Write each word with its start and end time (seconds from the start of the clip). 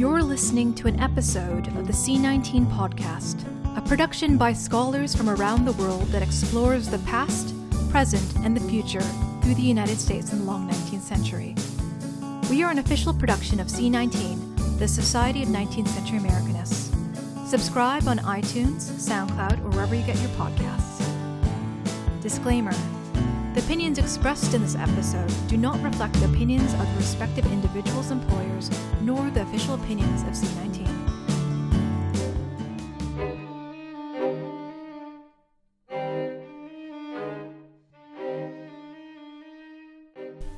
You're 0.00 0.22
listening 0.22 0.72
to 0.76 0.88
an 0.88 0.98
episode 0.98 1.66
of 1.76 1.86
the 1.86 1.92
C19 1.92 2.64
podcast, 2.72 3.44
a 3.76 3.82
production 3.82 4.38
by 4.38 4.54
scholars 4.54 5.14
from 5.14 5.28
around 5.28 5.66
the 5.66 5.74
world 5.74 6.04
that 6.04 6.22
explores 6.22 6.88
the 6.88 7.00
past, 7.00 7.52
present, 7.90 8.34
and 8.36 8.56
the 8.56 8.66
future 8.66 9.02
through 9.42 9.56
the 9.56 9.62
United 9.62 9.98
States 10.00 10.32
in 10.32 10.38
the 10.38 10.44
long 10.46 10.66
19th 10.70 11.02
century. 11.02 11.54
We 12.48 12.62
are 12.62 12.70
an 12.70 12.78
official 12.78 13.12
production 13.12 13.60
of 13.60 13.66
C19, 13.66 14.78
the 14.78 14.88
Society 14.88 15.42
of 15.42 15.50
19th 15.50 15.88
Century 15.88 16.18
Americanists. 16.18 16.96
Subscribe 17.46 18.08
on 18.08 18.20
iTunes, 18.20 18.90
SoundCloud, 18.92 19.62
or 19.62 19.68
wherever 19.68 19.94
you 19.94 20.06
get 20.06 20.18
your 20.22 20.30
podcasts. 20.30 21.04
Disclaimer 22.22 22.72
The 23.54 23.60
opinions 23.62 23.98
expressed 23.98 24.54
in 24.54 24.62
this 24.62 24.76
episode 24.76 25.28
do 25.48 25.56
not 25.56 25.82
reflect 25.82 26.14
the 26.14 26.26
opinions 26.26 26.72
of 26.74 26.88
the 26.88 26.98
respective 26.98 27.44
individuals' 27.46 28.12
employers 28.12 28.70
nor 29.00 29.28
the 29.30 29.42
official 29.42 29.74
opinions 29.74 30.22
of 30.22 30.28
C19. 30.28 30.88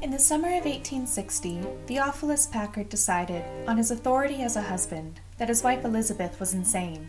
In 0.02 0.10
the 0.10 0.18
summer 0.18 0.48
of 0.48 0.66
1860, 0.66 1.62
Theophilus 1.86 2.46
Packard 2.46 2.90
decided, 2.90 3.42
on 3.66 3.78
his 3.78 3.90
authority 3.90 4.42
as 4.42 4.56
a 4.56 4.62
husband, 4.62 5.18
that 5.38 5.48
his 5.48 5.62
wife 5.62 5.86
Elizabeth 5.86 6.38
was 6.38 6.52
insane. 6.52 7.08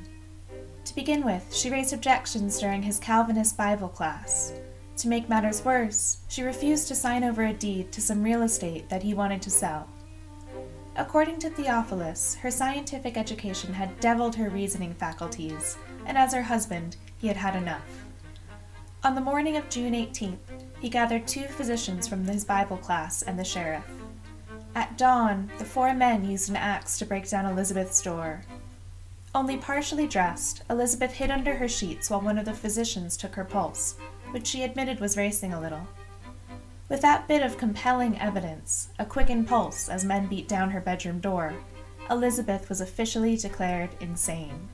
To 0.85 0.95
begin 0.95 1.25
with, 1.25 1.53
she 1.53 1.69
raised 1.69 1.91
objections 1.91 2.57
during 2.57 2.83
his 2.83 2.99
Calvinist 2.99 3.57
Bible 3.57 3.89
class. 3.89 4.53
To 4.97 5.07
make 5.07 5.27
matters 5.27 5.65
worse, 5.65 6.19
she 6.27 6.43
refused 6.43 6.87
to 6.87 6.95
sign 6.95 7.23
over 7.23 7.43
a 7.43 7.53
deed 7.53 7.91
to 7.91 8.01
some 8.01 8.23
real 8.23 8.43
estate 8.43 8.89
that 8.89 9.03
he 9.03 9.13
wanted 9.13 9.41
to 9.41 9.49
sell. 9.49 9.87
According 10.95 11.39
to 11.39 11.49
Theophilus, 11.49 12.35
her 12.35 12.51
scientific 12.51 13.17
education 13.17 13.73
had 13.73 13.99
deviled 13.99 14.35
her 14.35 14.49
reasoning 14.49 14.93
faculties, 14.93 15.77
and 16.05 16.17
as 16.17 16.33
her 16.33 16.43
husband, 16.43 16.97
he 17.17 17.27
had 17.27 17.37
had 17.37 17.55
enough. 17.55 18.05
On 19.03 19.15
the 19.15 19.21
morning 19.21 19.57
of 19.57 19.69
June 19.69 19.93
18th, 19.93 20.37
he 20.79 20.89
gathered 20.89 21.27
two 21.27 21.45
physicians 21.45 22.07
from 22.07 22.25
his 22.25 22.45
Bible 22.45 22.77
class 22.77 23.23
and 23.23 23.37
the 23.39 23.43
sheriff. 23.43 23.83
At 24.75 24.97
dawn, 24.97 25.49
the 25.57 25.65
four 25.65 25.93
men 25.93 26.23
used 26.23 26.49
an 26.49 26.55
axe 26.55 26.99
to 26.99 27.05
break 27.05 27.27
down 27.27 27.45
Elizabeth's 27.45 28.01
door. 28.01 28.43
Only 29.35 29.57
partially 29.57 30.07
dressed, 30.07 30.61
Elizabeth 30.69 31.13
hid 31.13 31.31
under 31.31 31.55
her 31.55 31.67
sheets 31.67 32.09
while 32.09 32.21
one 32.21 32.37
of 32.37 32.45
the 32.45 32.53
physicians 32.53 33.17
took 33.17 33.33
her 33.33 33.43
pulse, 33.43 33.95
which 34.33 34.47
she 34.47 34.63
admitted 34.63 34.99
was 34.99 35.15
racing 35.15 35.53
a 35.53 35.61
little. 35.61 35.87
With 36.89 37.01
that 37.01 37.27
bit 37.27 37.43
of 37.43 37.57
compelling 37.57 38.19
evidence, 38.19 38.89
a 38.97 39.05
quickened 39.05 39.47
pulse 39.47 39.87
as 39.87 40.03
men 40.03 40.27
beat 40.27 40.47
down 40.47 40.71
her 40.71 40.81
bedroom 40.81 41.19
door, 41.19 41.53
Elizabeth 42.09 42.67
was 42.67 42.81
officially 42.81 43.37
declared 43.37 43.91
insane. 43.99 44.67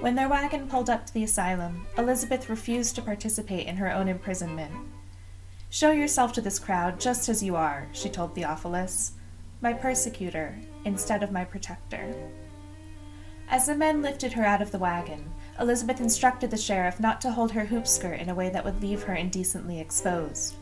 When 0.00 0.14
their 0.14 0.30
wagon 0.30 0.66
pulled 0.66 0.88
up 0.88 1.04
to 1.06 1.12
the 1.12 1.24
asylum, 1.24 1.86
Elizabeth 1.98 2.48
refused 2.48 2.94
to 2.94 3.02
participate 3.02 3.66
in 3.66 3.76
her 3.76 3.92
own 3.92 4.08
imprisonment. 4.08 4.72
Show 5.68 5.92
yourself 5.92 6.32
to 6.32 6.40
this 6.40 6.58
crowd 6.58 6.98
just 6.98 7.28
as 7.28 7.42
you 7.42 7.56
are, 7.56 7.86
she 7.92 8.08
told 8.08 8.34
Theophilus, 8.34 9.12
my 9.60 9.74
persecutor 9.74 10.58
instead 10.86 11.22
of 11.22 11.30
my 11.30 11.44
protector. 11.44 12.14
As 13.50 13.66
the 13.66 13.74
men 13.74 14.00
lifted 14.00 14.32
her 14.32 14.44
out 14.44 14.62
of 14.62 14.70
the 14.70 14.78
wagon, 14.78 15.32
Elizabeth 15.60 16.00
instructed 16.00 16.50
the 16.50 16.56
sheriff 16.56 16.98
not 16.98 17.20
to 17.20 17.30
hold 17.30 17.52
her 17.52 17.66
hoop 17.66 17.86
skirt 17.86 18.18
in 18.18 18.30
a 18.30 18.34
way 18.34 18.48
that 18.48 18.64
would 18.64 18.80
leave 18.80 19.02
her 19.02 19.14
indecently 19.14 19.78
exposed. 19.78 20.54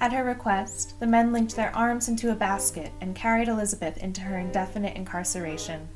At 0.00 0.12
her 0.12 0.22
request, 0.22 1.00
the 1.00 1.06
men 1.06 1.32
linked 1.32 1.56
their 1.56 1.74
arms 1.74 2.08
into 2.08 2.30
a 2.30 2.36
basket 2.36 2.92
and 3.00 3.16
carried 3.16 3.48
Elizabeth 3.48 3.96
into 3.96 4.20
her 4.20 4.38
indefinite 4.38 4.96
incarceration. 4.96 5.88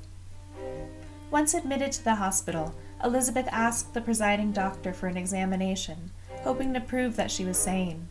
Once 1.31 1.55
admitted 1.55 1.93
to 1.93 2.03
the 2.03 2.15
hospital, 2.15 2.75
Elizabeth 3.05 3.47
asked 3.53 3.95
the 3.95 4.01
presiding 4.01 4.51
doctor 4.51 4.93
for 4.93 5.07
an 5.07 5.17
examination, 5.17 6.11
hoping 6.43 6.75
to 6.75 6.81
prove 6.81 7.15
that 7.15 7.31
she 7.31 7.45
was 7.45 7.59
sane. 7.59 8.09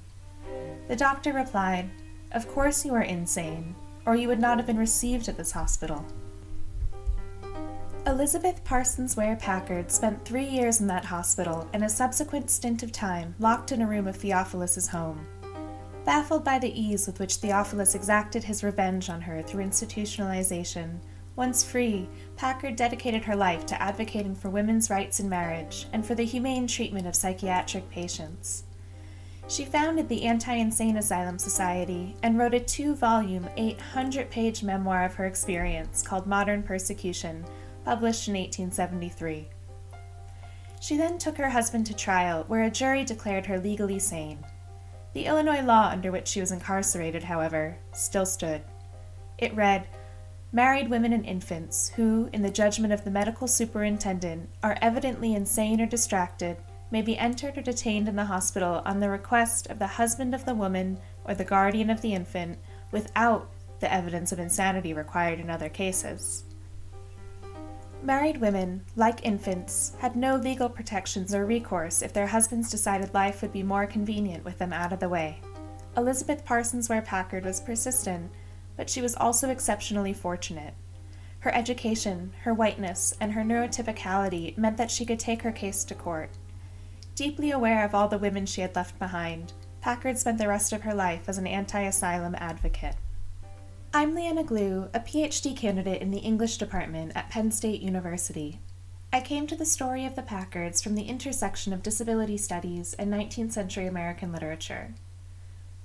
The 0.87 0.95
doctor 0.95 1.33
replied, 1.33 1.89
Of 2.31 2.47
course 2.47 2.85
you 2.85 2.93
are 2.93 3.01
insane, 3.01 3.75
or 4.05 4.15
you 4.15 4.29
would 4.29 4.39
not 4.39 4.57
have 4.57 4.67
been 4.67 4.77
received 4.77 5.27
at 5.27 5.35
this 5.35 5.51
hospital. 5.51 6.05
Elizabeth 8.07 8.63
Parsons 8.63 9.17
Ware 9.17 9.35
Packard 9.35 9.91
spent 9.91 10.23
three 10.23 10.45
years 10.45 10.79
in 10.79 10.87
that 10.87 11.03
hospital 11.03 11.67
and 11.73 11.83
a 11.83 11.89
subsequent 11.89 12.49
stint 12.49 12.81
of 12.81 12.93
time 12.93 13.35
locked 13.37 13.73
in 13.73 13.81
a 13.81 13.85
room 13.85 14.07
of 14.07 14.15
Theophilus's 14.15 14.87
home. 14.87 15.27
Baffled 16.05 16.45
by 16.45 16.57
the 16.57 16.71
ease 16.71 17.05
with 17.05 17.19
which 17.19 17.35
Theophilus 17.35 17.95
exacted 17.95 18.45
his 18.45 18.63
revenge 18.63 19.09
on 19.09 19.19
her 19.19 19.41
through 19.41 19.65
institutionalization, 19.65 20.99
once 21.35 21.65
free, 21.65 22.07
Packard 22.37 22.77
dedicated 22.77 23.25
her 23.25 23.35
life 23.35 23.65
to 23.65 23.81
advocating 23.81 24.35
for 24.35 24.49
women's 24.49 24.89
rights 24.89 25.19
in 25.19 25.27
marriage 25.27 25.85
and 25.91 26.05
for 26.05 26.15
the 26.15 26.23
humane 26.23 26.65
treatment 26.65 27.07
of 27.07 27.15
psychiatric 27.15 27.89
patients. 27.89 28.63
She 29.49 29.65
founded 29.65 30.07
the 30.07 30.23
Anti 30.23 30.53
Insane 30.55 30.95
Asylum 30.95 31.37
Society 31.37 32.15
and 32.23 32.37
wrote 32.37 32.53
a 32.53 32.59
two 32.61 32.95
volume, 32.95 33.49
800 33.57 34.29
page 34.29 34.63
memoir 34.63 35.03
of 35.03 35.15
her 35.15 35.25
experience 35.25 36.01
called 36.01 36.25
Modern 36.25 36.63
Persecution, 36.63 37.43
published 37.87 38.27
in 38.27 38.33
1873. 38.33 39.47
She 40.81 40.97
then 40.97 41.17
took 41.17 41.37
her 41.37 41.49
husband 41.49 41.85
to 41.85 41.93
trial, 41.93 42.43
where 42.49 42.63
a 42.63 42.69
jury 42.69 43.05
declared 43.05 43.45
her 43.45 43.61
legally 43.61 43.97
sane. 43.97 44.45
The 45.13 45.25
Illinois 45.25 45.61
law 45.61 45.87
under 45.89 46.11
which 46.11 46.27
she 46.27 46.41
was 46.41 46.51
incarcerated, 46.51 47.23
however, 47.23 47.77
still 47.93 48.25
stood. 48.25 48.61
It 49.37 49.55
read 49.55 49.87
Married 50.51 50.89
women 50.89 51.13
and 51.13 51.25
infants 51.25 51.87
who, 51.87 52.29
in 52.33 52.41
the 52.41 52.51
judgment 52.51 52.91
of 52.91 53.05
the 53.05 53.09
medical 53.09 53.47
superintendent, 53.47 54.49
are 54.61 54.77
evidently 54.81 55.33
insane 55.33 55.79
or 55.79 55.85
distracted 55.85 56.57
may 56.91 57.01
be 57.01 57.17
entered 57.17 57.57
or 57.57 57.61
detained 57.61 58.09
in 58.09 58.17
the 58.17 58.25
hospital 58.25 58.81
on 58.85 58.99
the 58.99 59.09
request 59.09 59.67
of 59.67 59.79
the 59.79 59.87
husband 59.87 60.35
of 60.35 60.43
the 60.43 60.55
woman 60.55 60.99
or 61.23 61.33
the 61.33 61.45
guardian 61.45 61.89
of 61.89 62.01
the 62.01 62.13
infant 62.13 62.59
without 62.91 63.49
the 63.79 63.93
evidence 63.93 64.33
of 64.33 64.39
insanity 64.39 64.93
required 64.93 65.39
in 65.39 65.49
other 65.49 65.69
cases. 65.69 66.43
Married 68.03 68.37
women, 68.37 68.83
like 68.95 69.25
infants, 69.25 69.93
had 69.99 70.15
no 70.15 70.35
legal 70.35 70.69
protections 70.69 71.33
or 71.33 71.45
recourse 71.45 72.01
if 72.01 72.13
their 72.13 72.27
husbands 72.27 72.69
decided 72.69 73.13
life 73.13 73.41
would 73.41 73.51
be 73.51 73.63
more 73.63 73.87
convenient 73.87 74.45
with 74.45 74.57
them 74.59 74.71
out 74.71 74.93
of 74.93 74.99
the 74.99 75.09
way. 75.09 75.41
Elizabeth 75.97 76.45
Parsons 76.45 76.89
Ware 76.89 77.01
Packard 77.01 77.43
was 77.43 77.59
persistent, 77.59 78.31
but 78.75 78.89
she 78.89 79.01
was 79.01 79.15
also 79.15 79.49
exceptionally 79.49 80.13
fortunate. 80.13 80.75
Her 81.39 81.53
education, 81.53 82.33
her 82.43 82.53
whiteness, 82.53 83.15
and 83.19 83.31
her 83.33 83.41
neurotypicality 83.41 84.55
meant 84.57 84.77
that 84.77 84.91
she 84.91 85.05
could 85.05 85.19
take 85.19 85.41
her 85.41 85.51
case 85.51 85.83
to 85.85 85.95
court. 85.95 86.29
Deeply 87.15 87.49
aware 87.49 87.83
of 87.83 87.95
all 87.95 88.07
the 88.07 88.19
women 88.19 88.45
she 88.45 88.61
had 88.61 88.75
left 88.75 88.99
behind, 88.99 89.53
Packard 89.81 90.19
spent 90.19 90.37
the 90.37 90.47
rest 90.47 90.71
of 90.71 90.81
her 90.81 90.93
life 90.93 91.27
as 91.27 91.39
an 91.39 91.47
anti 91.47 91.81
asylum 91.81 92.35
advocate. 92.37 92.95
I'm 93.97 94.13
Leanna 94.13 94.43
Glue, 94.43 94.89
a 94.93 94.99
PhD 94.99 95.57
candidate 95.57 96.03
in 96.03 96.11
the 96.11 96.19
English 96.19 96.57
department 96.57 97.13
at 97.15 97.31
Penn 97.31 97.49
State 97.49 97.81
University. 97.81 98.59
I 99.11 99.21
came 99.21 99.47
to 99.47 99.55
the 99.55 99.65
story 99.65 100.05
of 100.05 100.15
the 100.15 100.21
Packards 100.21 100.83
from 100.83 100.93
the 100.93 101.05
intersection 101.05 101.73
of 101.73 101.81
disability 101.81 102.37
studies 102.37 102.93
and 102.93 103.11
19th 103.11 103.53
century 103.53 103.87
American 103.87 104.31
literature. 104.31 104.93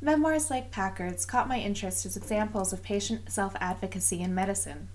Memoirs 0.02 0.50
like 0.50 0.70
Packard's 0.70 1.24
caught 1.24 1.48
my 1.48 1.58
interest 1.58 2.04
as 2.04 2.14
examples 2.14 2.70
of 2.70 2.82
patient 2.82 3.32
self 3.32 3.56
advocacy 3.58 4.20
in 4.20 4.34
medicine. 4.34 4.90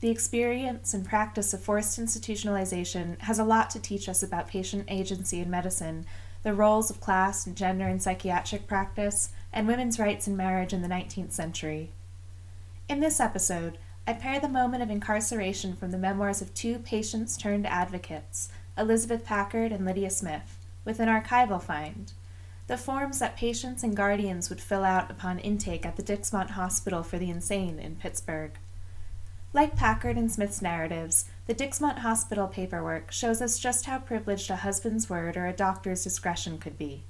The 0.00 0.10
experience 0.10 0.92
and 0.92 1.06
practice 1.06 1.54
of 1.54 1.62
forced 1.62 1.98
institutionalization 1.98 3.18
has 3.20 3.38
a 3.38 3.44
lot 3.44 3.70
to 3.70 3.80
teach 3.80 4.10
us 4.10 4.22
about 4.22 4.46
patient 4.46 4.84
agency 4.88 5.40
in 5.40 5.48
medicine, 5.48 6.04
the 6.42 6.52
roles 6.52 6.90
of 6.90 7.00
class 7.00 7.46
and 7.46 7.56
gender 7.56 7.88
in 7.88 7.98
psychiatric 7.98 8.66
practice, 8.66 9.30
and 9.54 9.66
women's 9.66 9.98
rights 9.98 10.28
in 10.28 10.36
marriage 10.36 10.74
in 10.74 10.82
the 10.82 10.88
19th 10.88 11.32
century. 11.32 11.92
In 12.92 13.00
this 13.00 13.20
episode, 13.20 13.78
I 14.06 14.12
pair 14.12 14.38
the 14.38 14.50
moment 14.50 14.82
of 14.82 14.90
incarceration 14.90 15.74
from 15.74 15.92
the 15.92 15.96
memoirs 15.96 16.42
of 16.42 16.52
two 16.52 16.78
patients 16.78 17.38
turned 17.38 17.66
advocates, 17.66 18.50
Elizabeth 18.76 19.24
Packard 19.24 19.72
and 19.72 19.86
Lydia 19.86 20.10
Smith, 20.10 20.58
with 20.84 21.00
an 21.00 21.08
archival 21.08 21.60
find 21.60 22.12
the 22.66 22.76
forms 22.76 23.18
that 23.18 23.34
patients 23.34 23.82
and 23.82 23.96
guardians 23.96 24.50
would 24.50 24.60
fill 24.60 24.84
out 24.84 25.10
upon 25.10 25.38
intake 25.38 25.86
at 25.86 25.96
the 25.96 26.02
Dixmont 26.02 26.50
Hospital 26.50 27.02
for 27.02 27.18
the 27.18 27.30
Insane 27.30 27.78
in 27.78 27.96
Pittsburgh. 27.96 28.58
Like 29.54 29.74
Packard 29.74 30.18
and 30.18 30.30
Smith's 30.30 30.60
narratives, 30.60 31.24
the 31.46 31.54
Dixmont 31.54 32.00
Hospital 32.00 32.46
paperwork 32.46 33.10
shows 33.10 33.40
us 33.40 33.58
just 33.58 33.86
how 33.86 34.00
privileged 34.00 34.50
a 34.50 34.56
husband's 34.56 35.08
word 35.08 35.38
or 35.38 35.46
a 35.46 35.54
doctor's 35.54 36.04
discretion 36.04 36.58
could 36.58 36.76
be. 36.76 37.04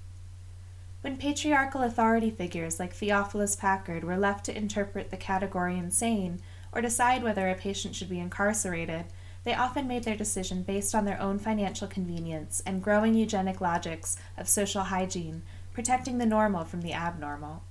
When 1.03 1.17
patriarchal 1.17 1.83
authority 1.83 2.31
figures 2.31 2.79
like 2.79 2.95
Theophilus 2.95 3.57
Packard 3.57 4.05
were 4.05 4.17
left 4.17 4.45
to 4.45 4.57
interpret 4.57 5.11
the 5.11 5.17
category 5.17 5.77
insane 5.77 6.41
or 6.71 6.81
decide 6.81 7.25
whether 7.25 7.49
a 7.49 7.57
patient 7.57 7.97
should 7.97 8.09
be 8.09 8.21
incarcerated, 8.21 9.07
they 9.43 9.53
often 9.53 9.89
made 9.89 10.05
their 10.05 10.17
decision 10.17 10.63
based 10.63 10.95
on 10.95 11.05
their 11.05 11.21
own 11.21 11.41
financial 11.41 11.89
convenience 11.89 12.63
and 12.65 12.85
growing 12.85 13.15
eugenic 13.17 13.61
logics 13.61 14.17
of 14.39 14.49
social 14.49 14.85
hygiene, 14.85 15.43
protecting 15.73 16.19
the 16.19 16.27
normal 16.27 16.65
from 16.65 16.83
the 16.83 16.93
abnormal. 16.93 17.65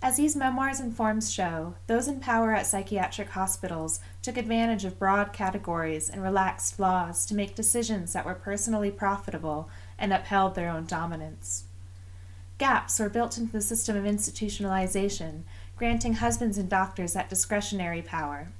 As 0.00 0.16
these 0.16 0.36
memoirs 0.36 0.78
and 0.78 0.94
forms 0.94 1.32
show, 1.32 1.74
those 1.88 2.06
in 2.06 2.20
power 2.20 2.54
at 2.54 2.66
psychiatric 2.68 3.30
hospitals 3.30 3.98
took 4.22 4.36
advantage 4.36 4.84
of 4.84 4.96
broad 4.96 5.32
categories 5.32 6.08
and 6.08 6.22
relaxed 6.22 6.78
laws 6.78 7.26
to 7.26 7.34
make 7.34 7.56
decisions 7.56 8.12
that 8.12 8.24
were 8.24 8.34
personally 8.34 8.92
profitable 8.92 9.68
and 9.98 10.12
upheld 10.12 10.54
their 10.54 10.68
own 10.70 10.86
dominance. 10.86 11.64
Gaps 12.62 13.00
were 13.00 13.08
built 13.08 13.38
into 13.38 13.50
the 13.50 13.60
system 13.60 13.96
of 13.96 14.04
institutionalization, 14.04 15.42
granting 15.76 16.14
husbands 16.14 16.56
and 16.56 16.68
doctors 16.68 17.12
that 17.12 17.28
discretionary 17.28 18.02
power. 18.02 18.52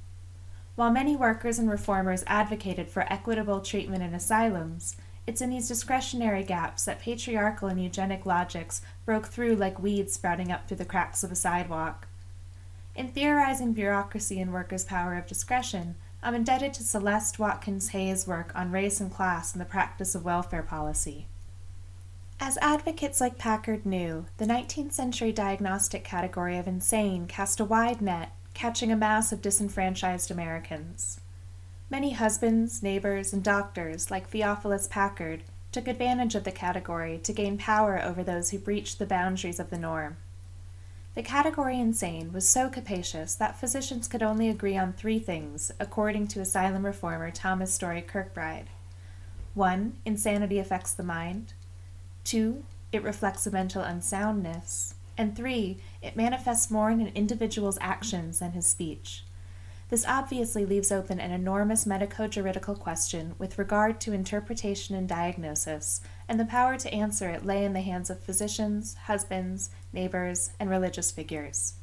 While 0.75 0.91
many 0.91 1.15
workers 1.15 1.57
and 1.57 1.69
reformers 1.69 2.25
advocated 2.27 2.89
for 2.89 3.03
equitable 3.03 3.61
treatment 3.61 4.03
in 4.03 4.13
asylums, 4.13 4.97
it's 5.25 5.39
in 5.39 5.51
these 5.51 5.69
discretionary 5.69 6.43
gaps 6.43 6.83
that 6.83 6.99
patriarchal 6.99 7.69
and 7.69 7.81
eugenic 7.81 8.25
logics 8.25 8.81
broke 9.05 9.27
through 9.27 9.55
like 9.55 9.81
weeds 9.81 10.11
sprouting 10.11 10.51
up 10.51 10.67
through 10.67 10.75
the 10.75 10.83
cracks 10.83 11.23
of 11.23 11.31
a 11.31 11.35
sidewalk. 11.35 12.09
In 12.95 13.07
theorizing 13.07 13.71
bureaucracy 13.71 14.37
and 14.41 14.51
workers' 14.51 14.83
power 14.83 15.15
of 15.15 15.27
discretion, 15.27 15.95
I'm 16.21 16.35
indebted 16.35 16.73
to 16.73 16.83
Celeste 16.83 17.39
Watkins 17.39 17.91
Hayes' 17.91 18.27
work 18.27 18.51
on 18.53 18.69
race 18.69 18.99
and 18.99 19.09
class 19.09 19.53
and 19.53 19.61
the 19.61 19.65
practice 19.65 20.13
of 20.13 20.25
welfare 20.25 20.61
policy. 20.61 21.27
As 22.45 22.57
advocates 22.57 23.21
like 23.21 23.37
Packard 23.37 23.85
knew, 23.85 24.25
the 24.35 24.43
19th 24.43 24.91
century 24.91 25.31
diagnostic 25.31 26.03
category 26.03 26.57
of 26.57 26.67
insane 26.67 27.25
cast 27.25 27.61
a 27.61 27.63
wide 27.63 28.01
net, 28.01 28.33
catching 28.53 28.91
a 28.91 28.97
mass 28.97 29.31
of 29.31 29.41
disenfranchised 29.41 30.29
Americans. 30.29 31.21
Many 31.89 32.11
husbands, 32.11 32.83
neighbors, 32.83 33.31
and 33.31 33.41
doctors, 33.41 34.11
like 34.11 34.27
Theophilus 34.27 34.87
Packard, 34.87 35.43
took 35.71 35.87
advantage 35.87 36.35
of 36.35 36.43
the 36.43 36.51
category 36.51 37.17
to 37.23 37.31
gain 37.31 37.57
power 37.57 37.97
over 38.03 38.25
those 38.25 38.49
who 38.49 38.59
breached 38.59 38.99
the 38.99 39.05
boundaries 39.05 39.57
of 39.57 39.69
the 39.69 39.79
norm. 39.79 40.17
The 41.15 41.23
category 41.23 41.79
insane 41.79 42.33
was 42.33 42.45
so 42.45 42.67
capacious 42.67 43.35
that 43.35 43.57
physicians 43.57 44.09
could 44.09 44.21
only 44.21 44.49
agree 44.49 44.75
on 44.75 44.91
three 44.91 45.19
things, 45.19 45.71
according 45.79 46.27
to 46.27 46.41
asylum 46.41 46.85
reformer 46.85 47.31
Thomas 47.31 47.73
Story 47.73 48.01
Kirkbride. 48.01 48.67
One, 49.53 49.93
insanity 50.03 50.59
affects 50.59 50.93
the 50.93 51.03
mind. 51.03 51.53
Two, 52.23 52.63
it 52.91 53.03
reflects 53.03 53.45
a 53.45 53.51
mental 53.51 53.81
unsoundness. 53.81 54.95
And 55.17 55.35
three, 55.35 55.79
it 56.01 56.15
manifests 56.15 56.71
more 56.71 56.89
in 56.89 57.01
an 57.01 57.11
individual's 57.13 57.77
actions 57.81 58.39
than 58.39 58.53
his 58.53 58.65
speech. 58.65 59.23
This 59.89 60.05
obviously 60.07 60.65
leaves 60.65 60.91
open 60.91 61.19
an 61.19 61.31
enormous 61.31 61.85
medico 61.85 62.27
juridical 62.27 62.73
question 62.73 63.35
with 63.37 63.59
regard 63.59 64.01
to 64.01 64.13
interpretation 64.13 64.95
and 64.95 65.07
diagnosis, 65.07 66.01
and 66.27 66.39
the 66.39 66.45
power 66.45 66.77
to 66.77 66.91
answer 66.91 67.29
it 67.29 67.45
lay 67.45 67.63
in 67.63 67.73
the 67.73 67.81
hands 67.81 68.09
of 68.09 68.19
physicians, 68.19 68.95
husbands, 69.03 69.69
neighbors, 69.91 70.49
and 70.59 70.69
religious 70.69 71.11
figures. 71.11 71.75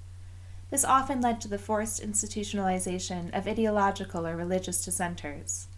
This 0.71 0.85
often 0.85 1.21
led 1.21 1.41
to 1.43 1.49
the 1.49 1.59
forced 1.59 2.03
institutionalization 2.03 3.37
of 3.37 3.47
ideological 3.47 4.27
or 4.27 4.37
religious 4.37 4.85
dissenters. 4.85 5.69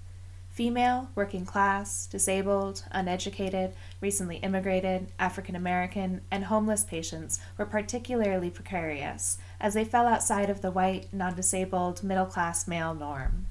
Female, 0.52 1.08
working 1.14 1.46
class, 1.46 2.06
disabled, 2.06 2.84
uneducated, 2.90 3.72
recently 4.02 4.36
immigrated, 4.36 5.10
African 5.18 5.56
American, 5.56 6.20
and 6.30 6.44
homeless 6.44 6.84
patients 6.84 7.40
were 7.56 7.64
particularly 7.64 8.50
precarious, 8.50 9.38
as 9.58 9.72
they 9.72 9.84
fell 9.84 10.06
outside 10.06 10.50
of 10.50 10.60
the 10.60 10.70
white, 10.70 11.08
non 11.10 11.34
disabled, 11.34 12.04
middle 12.04 12.26
class 12.26 12.68
male 12.68 12.92
norm. 12.92 13.46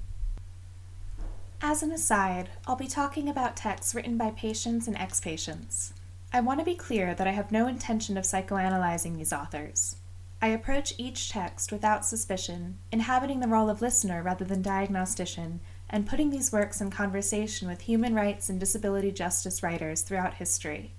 As 1.60 1.82
an 1.82 1.90
aside, 1.90 2.50
I'll 2.68 2.76
be 2.76 2.86
talking 2.86 3.28
about 3.28 3.56
texts 3.56 3.96
written 3.96 4.16
by 4.16 4.30
patients 4.30 4.86
and 4.86 4.96
ex 4.96 5.20
patients. 5.20 5.92
I 6.32 6.40
want 6.40 6.60
to 6.60 6.64
be 6.64 6.76
clear 6.76 7.16
that 7.16 7.26
I 7.26 7.32
have 7.32 7.50
no 7.50 7.66
intention 7.66 8.16
of 8.16 8.24
psychoanalyzing 8.24 9.16
these 9.16 9.32
authors. 9.32 9.96
I 10.40 10.48
approach 10.48 10.94
each 10.98 11.30
text 11.30 11.72
without 11.72 12.04
suspicion, 12.04 12.78
inhabiting 12.92 13.40
the 13.40 13.48
role 13.48 13.68
of 13.68 13.82
listener 13.82 14.22
rather 14.22 14.44
than 14.44 14.62
diagnostician, 14.62 15.60
and 15.92 16.06
putting 16.06 16.30
these 16.30 16.50
works 16.50 16.80
in 16.80 16.90
conversation 16.90 17.68
with 17.68 17.82
human 17.82 18.14
rights 18.14 18.48
and 18.48 18.58
disability 18.58 19.12
justice 19.12 19.62
writers 19.62 20.00
throughout 20.00 20.34
history. 20.34 20.92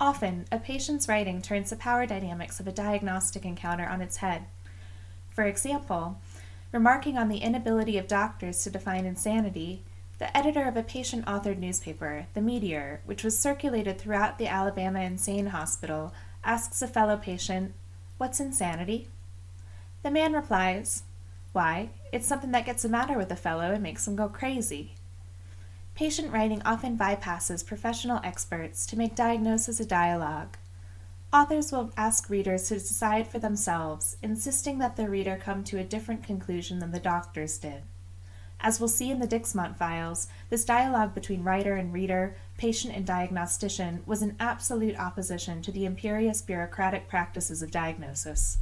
Often, 0.00 0.46
a 0.52 0.58
patient's 0.58 1.08
writing 1.08 1.42
turns 1.42 1.70
the 1.70 1.76
power 1.76 2.06
dynamics 2.06 2.60
of 2.60 2.68
a 2.68 2.72
diagnostic 2.72 3.44
encounter 3.44 3.86
on 3.86 4.00
its 4.00 4.18
head. 4.18 4.44
For 5.30 5.44
example, 5.44 6.20
remarking 6.70 7.18
on 7.18 7.28
the 7.28 7.38
inability 7.38 7.98
of 7.98 8.06
doctors 8.06 8.62
to 8.62 8.70
define 8.70 9.06
insanity, 9.06 9.82
the 10.18 10.34
editor 10.34 10.68
of 10.68 10.76
a 10.76 10.82
patient 10.82 11.26
authored 11.26 11.58
newspaper, 11.58 12.26
The 12.34 12.40
Meteor, 12.40 13.00
which 13.04 13.24
was 13.24 13.38
circulated 13.38 13.98
throughout 13.98 14.38
the 14.38 14.46
Alabama 14.46 15.00
Insane 15.00 15.46
Hospital, 15.46 16.14
asks 16.44 16.80
a 16.80 16.86
fellow 16.86 17.16
patient, 17.16 17.74
What's 18.18 18.40
insanity? 18.40 19.08
The 20.02 20.10
man 20.10 20.32
replies, 20.32 21.02
Why, 21.56 21.88
it's 22.12 22.26
something 22.26 22.50
that 22.52 22.66
gets 22.66 22.82
the 22.82 22.90
matter 22.90 23.16
with 23.16 23.32
a 23.32 23.34
fellow 23.34 23.72
and 23.72 23.82
makes 23.82 24.06
him 24.06 24.14
go 24.14 24.28
crazy. 24.28 24.92
Patient 25.94 26.30
writing 26.30 26.60
often 26.66 26.98
bypasses 26.98 27.64
professional 27.64 28.20
experts 28.22 28.84
to 28.84 28.98
make 28.98 29.14
diagnosis 29.14 29.80
a 29.80 29.86
dialogue. 29.86 30.58
Authors 31.32 31.72
will 31.72 31.94
ask 31.96 32.28
readers 32.28 32.68
to 32.68 32.74
decide 32.74 33.26
for 33.26 33.38
themselves, 33.38 34.18
insisting 34.22 34.80
that 34.80 34.96
the 34.96 35.08
reader 35.08 35.40
come 35.42 35.64
to 35.64 35.78
a 35.78 35.82
different 35.82 36.22
conclusion 36.22 36.78
than 36.78 36.90
the 36.90 37.00
doctors 37.00 37.56
did. 37.56 37.84
As 38.60 38.78
we'll 38.78 38.90
see 38.90 39.10
in 39.10 39.20
the 39.20 39.26
Dixmont 39.26 39.78
files, 39.78 40.28
this 40.50 40.66
dialogue 40.66 41.14
between 41.14 41.42
writer 41.42 41.76
and 41.76 41.90
reader, 41.90 42.36
patient 42.58 42.94
and 42.94 43.06
diagnostician, 43.06 44.02
was 44.04 44.20
in 44.20 44.36
absolute 44.38 44.98
opposition 44.98 45.62
to 45.62 45.72
the 45.72 45.86
imperious 45.86 46.42
bureaucratic 46.42 47.08
practices 47.08 47.62
of 47.62 47.70
diagnosis. 47.70 48.58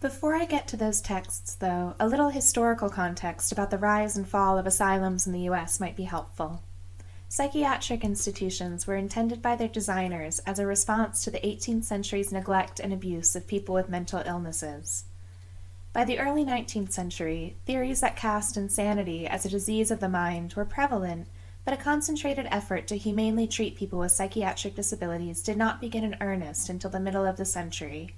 Before 0.00 0.36
I 0.36 0.44
get 0.44 0.68
to 0.68 0.76
those 0.76 1.00
texts, 1.00 1.56
though, 1.56 1.96
a 1.98 2.06
little 2.06 2.30
historical 2.30 2.88
context 2.88 3.50
about 3.50 3.70
the 3.70 3.78
rise 3.78 4.16
and 4.16 4.28
fall 4.28 4.56
of 4.56 4.64
asylums 4.64 5.26
in 5.26 5.32
the 5.32 5.40
U.S. 5.40 5.80
might 5.80 5.96
be 5.96 6.04
helpful. 6.04 6.62
Psychiatric 7.28 8.04
institutions 8.04 8.86
were 8.86 8.94
intended 8.94 9.42
by 9.42 9.56
their 9.56 9.66
designers 9.66 10.38
as 10.46 10.60
a 10.60 10.66
response 10.66 11.24
to 11.24 11.32
the 11.32 11.40
18th 11.40 11.82
century's 11.82 12.30
neglect 12.30 12.78
and 12.78 12.92
abuse 12.92 13.34
of 13.34 13.48
people 13.48 13.74
with 13.74 13.88
mental 13.88 14.22
illnesses. 14.24 15.06
By 15.92 16.04
the 16.04 16.20
early 16.20 16.44
19th 16.44 16.92
century, 16.92 17.56
theories 17.66 18.00
that 18.00 18.14
cast 18.14 18.56
insanity 18.56 19.26
as 19.26 19.44
a 19.44 19.50
disease 19.50 19.90
of 19.90 19.98
the 19.98 20.08
mind 20.08 20.54
were 20.54 20.64
prevalent, 20.64 21.26
but 21.64 21.74
a 21.74 21.76
concentrated 21.76 22.46
effort 22.52 22.86
to 22.86 22.96
humanely 22.96 23.48
treat 23.48 23.74
people 23.74 23.98
with 23.98 24.12
psychiatric 24.12 24.76
disabilities 24.76 25.42
did 25.42 25.56
not 25.56 25.80
begin 25.80 26.04
in 26.04 26.16
earnest 26.20 26.68
until 26.68 26.88
the 26.88 27.00
middle 27.00 27.26
of 27.26 27.36
the 27.36 27.44
century. 27.44 28.14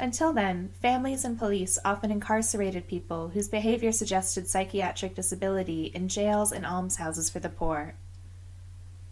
Until 0.00 0.32
then, 0.32 0.70
families 0.80 1.26
and 1.26 1.38
police 1.38 1.78
often 1.84 2.10
incarcerated 2.10 2.88
people 2.88 3.28
whose 3.28 3.48
behavior 3.48 3.92
suggested 3.92 4.48
psychiatric 4.48 5.14
disability 5.14 5.92
in 5.94 6.08
jails 6.08 6.52
and 6.52 6.64
almshouses 6.64 7.28
for 7.28 7.38
the 7.38 7.50
poor. 7.50 7.94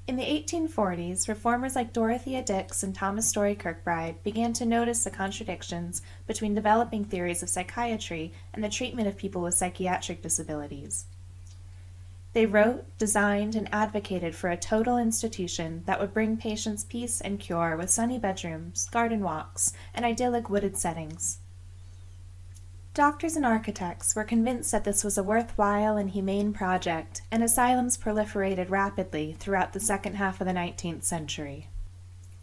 In 0.07 0.17
the 0.17 0.25
1840s, 0.25 1.29
reformers 1.29 1.77
like 1.77 1.93
Dorothea 1.93 2.43
Dix 2.43 2.83
and 2.83 2.95
Thomas 2.95 3.29
Story 3.29 3.55
Kirkbride 3.55 4.23
began 4.23 4.55
to 4.55 4.65
notice 4.65 5.05
the 5.05 5.11
contradictions 5.11 6.01
between 6.27 6.55
developing 6.55 7.05
theories 7.05 7.43
of 7.43 7.51
psychiatry 7.51 8.33
and 8.55 8.65
the 8.65 8.71
treatment 8.71 9.09
of 9.09 9.19
people 9.19 9.43
with 9.43 9.53
psychiatric 9.53 10.23
disabilities. 10.23 11.05
They 12.39 12.47
wrote, 12.47 12.85
designed, 12.99 13.57
and 13.57 13.69
advocated 13.75 14.33
for 14.33 14.49
a 14.49 14.57
total 14.57 14.97
institution 14.97 15.83
that 15.87 15.99
would 15.99 16.15
bring 16.15 16.37
patients 16.37 16.85
peace 16.85 17.21
and 17.21 17.41
cure 17.41 17.77
with 17.77 17.91
sunny 17.91 18.17
bedrooms, 18.17 18.89
garden 18.91 19.25
walks, 19.25 19.73
and 19.93 20.05
idyllic 20.05 20.49
wooded 20.49 20.77
settings. 20.77 21.39
Doctors 22.95 23.35
and 23.35 23.45
architects 23.45 24.15
were 24.15 24.23
convinced 24.23 24.71
that 24.71 24.85
this 24.85 25.03
was 25.03 25.19
a 25.19 25.23
worthwhile 25.25 25.97
and 25.97 26.11
humane 26.11 26.53
project, 26.53 27.23
and 27.33 27.43
asylums 27.43 27.99
proliferated 27.99 28.71
rapidly 28.71 29.35
throughout 29.41 29.73
the 29.73 29.81
second 29.81 30.15
half 30.15 30.41
of 30.41 30.47
the 30.47 30.53
19th 30.53 31.03
century. 31.03 31.67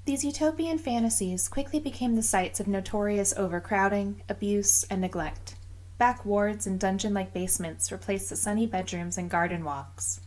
These 0.04 0.26
utopian 0.26 0.78
fantasies 0.78 1.48
quickly 1.48 1.80
became 1.80 2.18
the 2.18 2.22
sites 2.22 2.60
of 2.60 2.68
notorious 2.68 3.34
overcrowding, 3.38 4.24
abuse, 4.28 4.84
and 4.90 5.00
neglect. 5.00 5.56
Back 5.98 6.26
wards 6.26 6.68
and 6.68 6.78
dungeon 6.78 7.14
like 7.14 7.34
basements 7.34 7.92
replaced 7.92 8.30
the 8.30 8.36
sunny 8.36 8.68
bedrooms 8.68 9.18
and 9.18 9.30
garden 9.30 9.64
walks. 9.64 10.20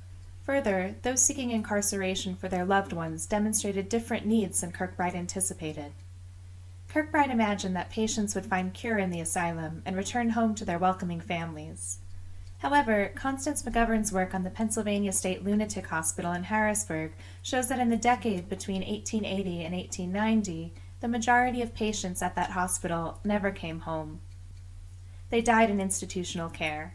Further, 0.44 0.94
those 1.02 1.20
seeking 1.22 1.50
incarceration 1.50 2.34
for 2.34 2.48
their 2.48 2.64
loved 2.64 2.94
ones 2.94 3.26
demonstrated 3.26 3.90
different 3.90 4.24
needs 4.24 4.62
than 4.62 4.72
Kirkbride 4.72 5.14
anticipated. 5.14 5.92
Kirkbride 6.88 7.30
imagined 7.30 7.76
that 7.76 7.90
patients 7.90 8.34
would 8.34 8.46
find 8.46 8.72
cure 8.72 8.96
in 8.96 9.10
the 9.10 9.20
asylum 9.20 9.82
and 9.84 9.94
return 9.94 10.30
home 10.30 10.54
to 10.54 10.64
their 10.64 10.78
welcoming 10.78 11.20
families. 11.20 11.98
However, 12.60 13.12
Constance 13.14 13.62
McGovern's 13.62 14.10
work 14.10 14.34
on 14.34 14.44
the 14.44 14.50
Pennsylvania 14.50 15.12
State 15.12 15.44
Lunatic 15.44 15.88
Hospital 15.88 16.32
in 16.32 16.44
Harrisburg 16.44 17.12
shows 17.42 17.68
that 17.68 17.78
in 17.78 17.90
the 17.90 17.96
decade 17.98 18.48
between 18.48 18.80
1880 18.80 19.64
and 19.64 19.74
1890, 19.74 20.72
the 21.00 21.08
majority 21.08 21.60
of 21.60 21.74
patients 21.74 22.22
at 22.22 22.34
that 22.36 22.52
hospital 22.52 23.20
never 23.22 23.50
came 23.50 23.80
home. 23.80 24.20
They 25.30 25.40
died 25.42 25.70
in 25.70 25.80
institutional 25.80 26.48
care. 26.48 26.94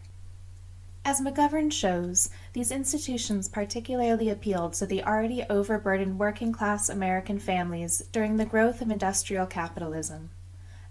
As 1.05 1.19
McGovern 1.19 1.71
shows, 1.71 2.29
these 2.53 2.71
institutions 2.71 3.49
particularly 3.49 4.29
appealed 4.29 4.73
to 4.73 4.85
the 4.85 5.03
already 5.03 5.43
overburdened 5.49 6.17
working 6.17 6.53
class 6.53 6.87
American 6.87 7.39
families 7.39 8.03
during 8.11 8.37
the 8.37 8.45
growth 8.45 8.81
of 8.81 8.89
industrial 8.89 9.45
capitalism. 9.45 10.29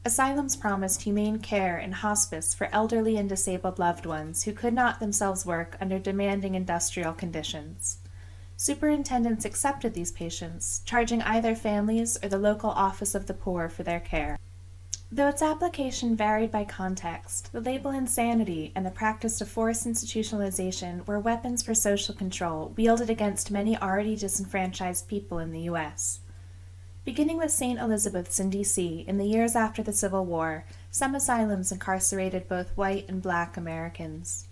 Asylums 0.05 0.57
promised 0.57 1.03
humane 1.03 1.39
care 1.39 1.79
and 1.79 1.95
hospice 1.95 2.53
for 2.53 2.69
elderly 2.73 3.17
and 3.17 3.29
disabled 3.29 3.79
loved 3.79 4.05
ones 4.05 4.43
who 4.43 4.53
could 4.53 4.75
not 4.75 5.01
themselves 5.01 5.47
work 5.47 5.77
under 5.81 5.99
demanding 5.99 6.55
industrial 6.55 7.13
conditions. 7.13 7.99
Superintendents 8.57 9.45
accepted 9.45 9.95
these 9.95 10.13
patients, 10.13 10.83
charging 10.85 11.23
either 11.23 11.55
families 11.55 12.19
or 12.23 12.29
the 12.29 12.39
local 12.39 12.71
office 12.71 13.15
of 13.15 13.27
the 13.27 13.35
poor 13.35 13.69
for 13.69 13.83
their 13.83 14.01
care. 14.01 14.39
Though 15.15 15.29
its 15.29 15.43
application 15.43 16.17
varied 16.17 16.51
by 16.51 16.65
context, 16.65 17.53
the 17.53 17.61
label 17.61 17.91
insanity 17.91 18.73
and 18.75 18.87
the 18.87 18.91
practice 18.91 19.43
of 19.43 19.49
forced 19.51 19.87
institutionalization 19.87 21.07
were 21.07 21.21
weapons 21.21 21.63
for 21.63 21.75
social 21.75 22.15
control 22.15 22.73
wielded 22.79 23.11
against 23.11 23.51
many 23.51 23.77
already 23.77 24.17
disenfranchised 24.17 25.09
people 25.09 25.39
in 25.39 25.53
the 25.53 25.65
U.S. 25.65 26.21
Beginning 27.05 27.37
with 27.37 27.51
St. 27.51 27.79
Elizabeth's 27.79 28.41
in 28.41 28.49
D.C. 28.49 29.05
in 29.07 29.19
the 29.19 29.27
years 29.27 29.55
after 29.55 29.83
the 29.83 29.93
Civil 29.93 30.25
War, 30.25 30.65
some 30.91 31.15
asylums 31.15 31.71
incarcerated 31.71 32.49
both 32.49 32.75
white 32.75 33.07
and 33.07 33.21
black 33.21 33.59
Americans. 33.59 34.47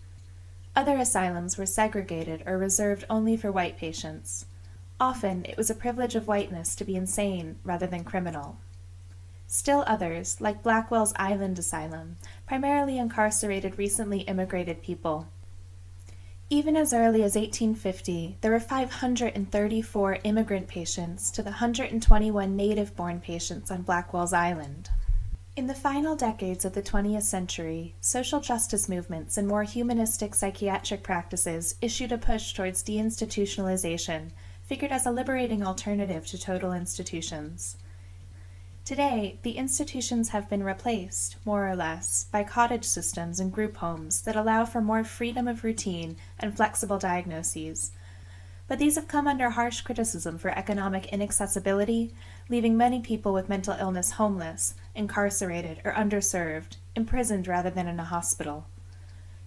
Other 0.76 0.98
asylums 0.98 1.56
were 1.56 1.64
segregated 1.64 2.42
or 2.44 2.58
reserved 2.58 3.06
only 3.08 3.34
for 3.34 3.50
white 3.50 3.78
patients. 3.78 4.44
Often 5.00 5.46
it 5.46 5.56
was 5.56 5.70
a 5.70 5.74
privilege 5.74 6.14
of 6.14 6.28
whiteness 6.28 6.74
to 6.74 6.84
be 6.84 6.96
insane 6.96 7.56
rather 7.64 7.86
than 7.86 8.04
criminal. 8.04 8.58
Still 9.52 9.84
others, 9.86 10.40
like 10.40 10.62
Blackwell's 10.62 11.12
Island 11.16 11.58
Asylum, 11.58 12.16
primarily 12.46 12.96
incarcerated 12.96 13.76
recently 13.76 14.20
immigrated 14.20 14.82
people 14.82 15.26
even 16.52 16.76
as 16.76 16.92
early 16.92 17.22
as 17.22 17.36
1850, 17.36 18.38
there 18.40 18.50
were 18.50 18.58
534 18.58 20.18
immigrant 20.24 20.66
patients 20.66 21.30
to 21.30 21.44
the 21.44 21.50
121 21.50 22.56
native 22.56 22.96
born 22.96 23.20
patients 23.20 23.70
on 23.70 23.82
Blackwell's 23.82 24.32
Island. 24.32 24.90
In 25.54 25.68
the 25.68 25.74
final 25.74 26.16
decades 26.16 26.64
of 26.64 26.72
the 26.72 26.82
20th 26.82 27.22
century, 27.22 27.94
social 28.00 28.40
justice 28.40 28.88
movements 28.88 29.36
and 29.36 29.46
more 29.46 29.62
humanistic 29.62 30.34
psychiatric 30.34 31.04
practices 31.04 31.76
issued 31.80 32.10
a 32.10 32.18
push 32.18 32.52
towards 32.52 32.82
deinstitutionalization, 32.82 34.30
figured 34.64 34.90
as 34.90 35.06
a 35.06 35.12
liberating 35.12 35.64
alternative 35.64 36.26
to 36.26 36.38
total 36.38 36.72
institutions. 36.72 37.76
Today, 38.90 39.38
the 39.42 39.52
institutions 39.52 40.30
have 40.30 40.50
been 40.50 40.64
replaced, 40.64 41.36
more 41.44 41.68
or 41.68 41.76
less, 41.76 42.26
by 42.32 42.42
cottage 42.42 42.84
systems 42.84 43.38
and 43.38 43.52
group 43.52 43.76
homes 43.76 44.22
that 44.22 44.34
allow 44.34 44.64
for 44.64 44.80
more 44.80 45.04
freedom 45.04 45.46
of 45.46 45.62
routine 45.62 46.16
and 46.40 46.56
flexible 46.56 46.98
diagnoses. 46.98 47.92
But 48.66 48.80
these 48.80 48.96
have 48.96 49.06
come 49.06 49.28
under 49.28 49.50
harsh 49.50 49.82
criticism 49.82 50.38
for 50.38 50.48
economic 50.48 51.06
inaccessibility, 51.06 52.12
leaving 52.48 52.76
many 52.76 52.98
people 52.98 53.32
with 53.32 53.48
mental 53.48 53.76
illness 53.78 54.10
homeless, 54.10 54.74
incarcerated, 54.92 55.80
or 55.84 55.92
underserved, 55.92 56.74
imprisoned 56.96 57.46
rather 57.46 57.70
than 57.70 57.86
in 57.86 58.00
a 58.00 58.04
hospital. 58.04 58.66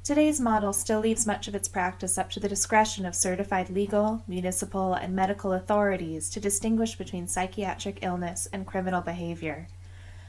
Today's 0.03 0.41
model 0.41 0.73
still 0.73 0.99
leaves 0.99 1.25
much 1.25 1.47
of 1.47 1.55
its 1.55 1.69
practice 1.69 2.17
up 2.17 2.29
to 2.31 2.39
the 2.41 2.49
discretion 2.49 3.05
of 3.05 3.15
certified 3.15 3.69
legal, 3.69 4.21
municipal, 4.27 4.93
and 4.93 5.15
medical 5.15 5.53
authorities 5.53 6.29
to 6.31 6.41
distinguish 6.41 6.97
between 6.97 7.25
psychiatric 7.25 7.99
illness 8.01 8.45
and 8.51 8.67
criminal 8.67 8.99
behavior. 8.99 9.69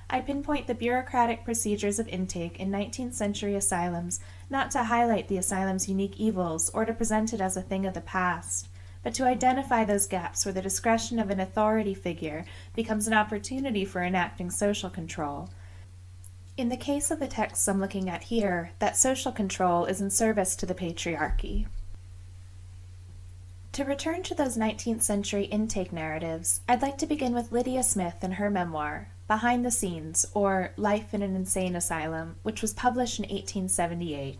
I 0.08 0.20
pinpoint 0.20 0.68
the 0.68 0.76
bureaucratic 0.76 1.44
procedures 1.44 1.98
of 1.98 2.06
intake 2.06 2.60
in 2.60 2.70
19th 2.70 3.14
century 3.14 3.56
asylums 3.56 4.20
not 4.48 4.70
to 4.70 4.84
highlight 4.84 5.26
the 5.26 5.38
asylum's 5.38 5.88
unique 5.88 6.20
evils 6.20 6.70
or 6.70 6.84
to 6.84 6.94
present 6.94 7.32
it 7.32 7.40
as 7.40 7.56
a 7.56 7.62
thing 7.62 7.84
of 7.84 7.94
the 7.94 8.00
past, 8.00 8.68
but 9.02 9.12
to 9.14 9.24
identify 9.24 9.84
those 9.84 10.06
gaps 10.06 10.46
where 10.46 10.54
the 10.54 10.62
discretion 10.62 11.18
of 11.18 11.30
an 11.30 11.40
authority 11.40 11.94
figure 11.94 12.44
becomes 12.76 13.08
an 13.08 13.12
opportunity 13.12 13.84
for 13.84 14.04
enacting 14.04 14.52
social 14.52 14.88
control 14.88 15.50
in 16.56 16.68
the 16.68 16.76
case 16.76 17.10
of 17.10 17.18
the 17.18 17.26
texts 17.26 17.66
I'm 17.66 17.80
looking 17.80 18.08
at 18.08 18.24
here, 18.24 18.72
that 18.78 18.96
social 18.96 19.32
control 19.32 19.86
is 19.86 20.00
in 20.00 20.10
service 20.10 20.54
to 20.56 20.66
the 20.66 20.74
patriarchy. 20.74 21.66
To 23.72 23.84
return 23.84 24.22
to 24.24 24.36
those 24.36 24.56
19th 24.56 25.02
century 25.02 25.46
intake 25.46 25.92
narratives, 25.92 26.60
I'd 26.68 26.82
like 26.82 26.96
to 26.98 27.06
begin 27.06 27.34
with 27.34 27.50
Lydia 27.50 27.82
Smith 27.82 28.18
and 28.22 28.34
her 28.34 28.50
memoir, 28.50 29.08
Behind 29.26 29.64
the 29.64 29.72
Scenes, 29.72 30.26
or 30.32 30.72
Life 30.76 31.12
in 31.12 31.22
an 31.22 31.34
Insane 31.34 31.74
Asylum, 31.74 32.36
which 32.44 32.62
was 32.62 32.72
published 32.72 33.18
in 33.18 33.24
1878. 33.24 34.38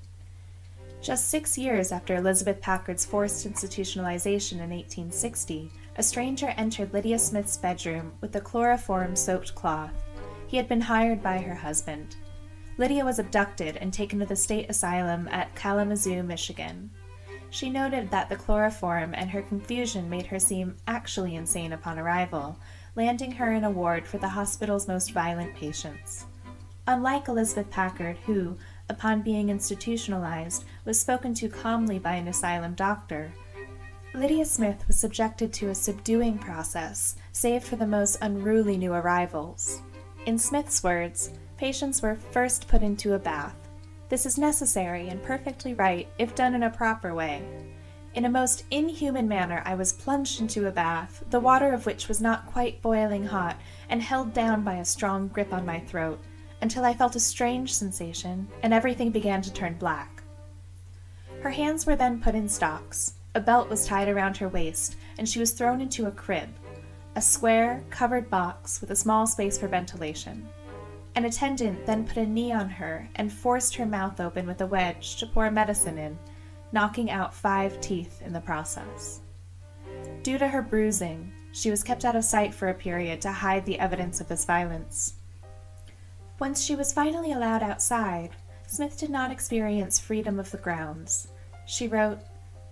Just 1.02 1.28
six 1.28 1.58
years 1.58 1.90
after 1.90 2.14
Elizabeth 2.14 2.60
Packard's 2.60 3.04
forced 3.04 3.46
institutionalization 3.46 4.52
in 4.52 4.70
1860, 4.70 5.72
a 5.96 6.02
stranger 6.02 6.54
entered 6.56 6.92
Lydia 6.92 7.18
Smith's 7.18 7.56
bedroom 7.56 8.12
with 8.20 8.36
a 8.36 8.40
chloroform 8.40 9.16
soaked 9.16 9.54
cloth 9.56 9.92
he 10.54 10.58
had 10.58 10.68
been 10.68 10.82
hired 10.82 11.20
by 11.20 11.38
her 11.38 11.56
husband. 11.56 12.14
Lydia 12.78 13.04
was 13.04 13.18
abducted 13.18 13.76
and 13.78 13.92
taken 13.92 14.20
to 14.20 14.24
the 14.24 14.36
state 14.36 14.70
asylum 14.70 15.26
at 15.32 15.52
Kalamazoo, 15.56 16.22
Michigan. 16.22 16.92
She 17.50 17.68
noted 17.68 18.08
that 18.12 18.28
the 18.28 18.36
chloroform 18.36 19.16
and 19.16 19.28
her 19.28 19.42
confusion 19.42 20.08
made 20.08 20.26
her 20.26 20.38
seem 20.38 20.76
actually 20.86 21.34
insane 21.34 21.72
upon 21.72 21.98
arrival, 21.98 22.56
landing 22.94 23.32
her 23.32 23.50
in 23.50 23.64
a 23.64 23.70
ward 23.70 24.06
for 24.06 24.18
the 24.18 24.28
hospital's 24.28 24.86
most 24.86 25.10
violent 25.10 25.56
patients. 25.56 26.26
Unlike 26.86 27.26
Elizabeth 27.26 27.68
Packard, 27.70 28.16
who, 28.18 28.56
upon 28.88 29.22
being 29.22 29.48
institutionalized, 29.48 30.66
was 30.84 31.00
spoken 31.00 31.34
to 31.34 31.48
calmly 31.48 31.98
by 31.98 32.14
an 32.14 32.28
asylum 32.28 32.74
doctor, 32.74 33.34
Lydia 34.14 34.44
Smith 34.44 34.86
was 34.86 35.00
subjected 35.00 35.52
to 35.54 35.70
a 35.70 35.74
subduing 35.74 36.38
process, 36.38 37.16
saved 37.32 37.64
for 37.64 37.74
the 37.74 37.88
most 37.88 38.18
unruly 38.20 38.76
new 38.76 38.92
arrivals. 38.92 39.82
In 40.26 40.38
Smith's 40.38 40.82
words, 40.82 41.32
patients 41.58 42.00
were 42.00 42.16
first 42.16 42.66
put 42.66 42.80
into 42.80 43.12
a 43.12 43.18
bath. 43.18 43.56
This 44.08 44.24
is 44.24 44.38
necessary 44.38 45.10
and 45.10 45.22
perfectly 45.22 45.74
right 45.74 46.08
if 46.18 46.34
done 46.34 46.54
in 46.54 46.62
a 46.62 46.70
proper 46.70 47.14
way. 47.14 47.42
In 48.14 48.24
a 48.24 48.30
most 48.30 48.64
inhuman 48.70 49.28
manner, 49.28 49.60
I 49.66 49.74
was 49.74 49.92
plunged 49.92 50.40
into 50.40 50.66
a 50.66 50.72
bath, 50.72 51.22
the 51.28 51.40
water 51.40 51.74
of 51.74 51.84
which 51.84 52.08
was 52.08 52.22
not 52.22 52.46
quite 52.46 52.80
boiling 52.80 53.26
hot, 53.26 53.56
and 53.90 54.00
held 54.00 54.32
down 54.32 54.62
by 54.62 54.76
a 54.76 54.84
strong 54.84 55.28
grip 55.28 55.52
on 55.52 55.66
my 55.66 55.80
throat, 55.80 56.18
until 56.62 56.86
I 56.86 56.94
felt 56.94 57.16
a 57.16 57.20
strange 57.20 57.74
sensation, 57.74 58.48
and 58.62 58.72
everything 58.72 59.10
began 59.10 59.42
to 59.42 59.52
turn 59.52 59.74
black. 59.74 60.22
Her 61.42 61.50
hands 61.50 61.84
were 61.84 61.96
then 61.96 62.22
put 62.22 62.34
in 62.34 62.48
stocks, 62.48 63.14
a 63.34 63.40
belt 63.40 63.68
was 63.68 63.86
tied 63.86 64.08
around 64.08 64.38
her 64.38 64.48
waist, 64.48 64.96
and 65.18 65.28
she 65.28 65.40
was 65.40 65.52
thrown 65.52 65.82
into 65.82 66.06
a 66.06 66.10
crib, 66.10 66.48
a 67.16 67.20
square, 67.20 67.82
covered 67.90 68.28
box 68.28 68.80
with 68.80 68.90
a 68.90 68.96
small 68.96 69.26
space 69.26 69.56
for 69.56 69.68
ventilation. 69.68 70.48
An 71.14 71.24
attendant 71.24 71.86
then 71.86 72.04
put 72.04 72.16
a 72.16 72.26
knee 72.26 72.52
on 72.52 72.68
her 72.68 73.08
and 73.14 73.32
forced 73.32 73.76
her 73.76 73.86
mouth 73.86 74.18
open 74.18 74.46
with 74.46 74.60
a 74.60 74.66
wedge 74.66 75.16
to 75.16 75.26
pour 75.26 75.50
medicine 75.50 75.96
in, 75.96 76.18
knocking 76.72 77.10
out 77.10 77.32
five 77.32 77.80
teeth 77.80 78.20
in 78.22 78.32
the 78.32 78.40
process. 78.40 79.20
Due 80.24 80.38
to 80.38 80.48
her 80.48 80.60
bruising, 80.60 81.32
she 81.52 81.70
was 81.70 81.84
kept 81.84 82.04
out 82.04 82.16
of 82.16 82.24
sight 82.24 82.52
for 82.52 82.68
a 82.68 82.74
period 82.74 83.20
to 83.20 83.30
hide 83.30 83.64
the 83.64 83.78
evidence 83.78 84.20
of 84.20 84.26
this 84.26 84.44
violence. 84.44 85.14
Once 86.40 86.64
she 86.64 86.74
was 86.74 86.92
finally 86.92 87.30
allowed 87.30 87.62
outside, 87.62 88.30
Smith 88.66 88.98
did 88.98 89.10
not 89.10 89.30
experience 89.30 90.00
freedom 90.00 90.40
of 90.40 90.50
the 90.50 90.56
grounds. 90.56 91.28
She 91.64 91.86
wrote, 91.86 92.18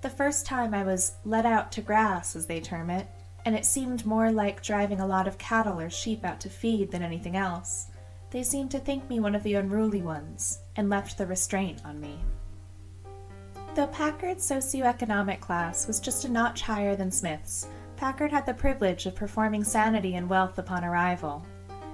The 0.00 0.10
first 0.10 0.46
time 0.46 0.74
I 0.74 0.82
was 0.82 1.12
let 1.24 1.46
out 1.46 1.70
to 1.72 1.80
grass, 1.80 2.34
as 2.34 2.46
they 2.46 2.60
term 2.60 2.90
it, 2.90 3.06
and 3.44 3.56
it 3.56 3.64
seemed 3.64 4.06
more 4.06 4.30
like 4.30 4.62
driving 4.62 5.00
a 5.00 5.06
lot 5.06 5.26
of 5.26 5.38
cattle 5.38 5.80
or 5.80 5.90
sheep 5.90 6.24
out 6.24 6.40
to 6.40 6.48
feed 6.48 6.90
than 6.90 7.02
anything 7.02 7.36
else. 7.36 7.88
They 8.30 8.42
seemed 8.42 8.70
to 8.70 8.78
think 8.78 9.08
me 9.08 9.20
one 9.20 9.34
of 9.34 9.42
the 9.42 9.54
unruly 9.54 10.02
ones, 10.02 10.60
and 10.76 10.88
left 10.88 11.18
the 11.18 11.26
restraint 11.26 11.82
on 11.84 12.00
me. 12.00 12.18
Though 13.74 13.88
Packard's 13.88 14.48
socioeconomic 14.48 15.40
class 15.40 15.86
was 15.86 16.00
just 16.00 16.24
a 16.24 16.28
notch 16.30 16.62
higher 16.62 16.94
than 16.94 17.10
Smith's, 17.10 17.66
Packard 17.96 18.30
had 18.30 18.46
the 18.46 18.54
privilege 18.54 19.06
of 19.06 19.14
performing 19.14 19.64
sanity 19.64 20.14
and 20.16 20.28
wealth 20.28 20.58
upon 20.58 20.84
arrival. 20.84 21.46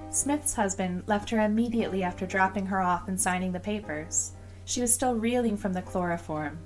Smith's 0.09 0.53
husband 0.53 1.03
left 1.07 1.29
her 1.29 1.39
immediately 1.39 2.03
after 2.03 2.25
dropping 2.25 2.65
her 2.65 2.81
off 2.81 3.07
and 3.07 3.19
signing 3.19 3.51
the 3.51 3.59
papers. 3.59 4.31
She 4.65 4.81
was 4.81 4.93
still 4.93 5.15
reeling 5.15 5.55
from 5.55 5.73
the 5.73 5.81
chloroform, 5.81 6.57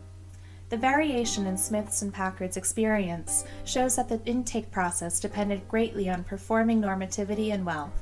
the 0.74 0.80
variation 0.80 1.46
in 1.46 1.56
Smith's 1.56 2.02
and 2.02 2.12
Packard's 2.12 2.58
experience 2.58 3.46
shows 3.64 3.96
that 3.96 4.10
the 4.10 4.20
intake 4.26 4.72
process 4.72 5.20
depended 5.20 5.68
greatly 5.68 6.10
on 6.10 6.24
performing 6.24 6.82
normativity 6.82 7.54
and 7.54 7.64
wealth. 7.64 8.02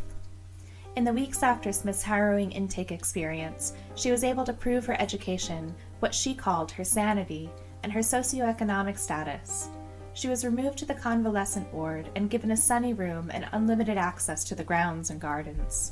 In 0.96 1.04
the 1.04 1.12
weeks 1.12 1.44
after 1.44 1.74
Smith's 1.74 2.01
harrowing 2.01 2.50
intake 2.54 2.94
experience, 2.94 3.74
she 3.96 4.10
was 4.10 4.24
able 4.24 4.46
to 4.46 4.54
prove 4.54 4.86
her 4.86 4.96
education, 5.01 5.75
what 6.00 6.16
she 6.16 6.34
called 6.34 6.72
her 6.72 6.86
sanity, 6.86 7.50
and 7.84 7.92
her 7.92 8.00
socioeconomic 8.00 8.98
status. 8.98 9.68
She 10.13 10.30
was 10.30 10.46
removed 10.46 10.78
to 10.78 10.86
the 10.86 10.94
convalescent 10.94 11.74
ward 11.74 12.08
and 12.16 12.30
given 12.30 12.51
a 12.51 12.58
sunny 12.58 12.94
room 12.94 13.30
and 13.34 13.50
unlimited 13.51 13.98
access 13.98 14.46
to 14.46 14.56
the 14.56 14.63
grounds 14.63 15.10
and 15.10 15.20
gardens. 15.20 15.92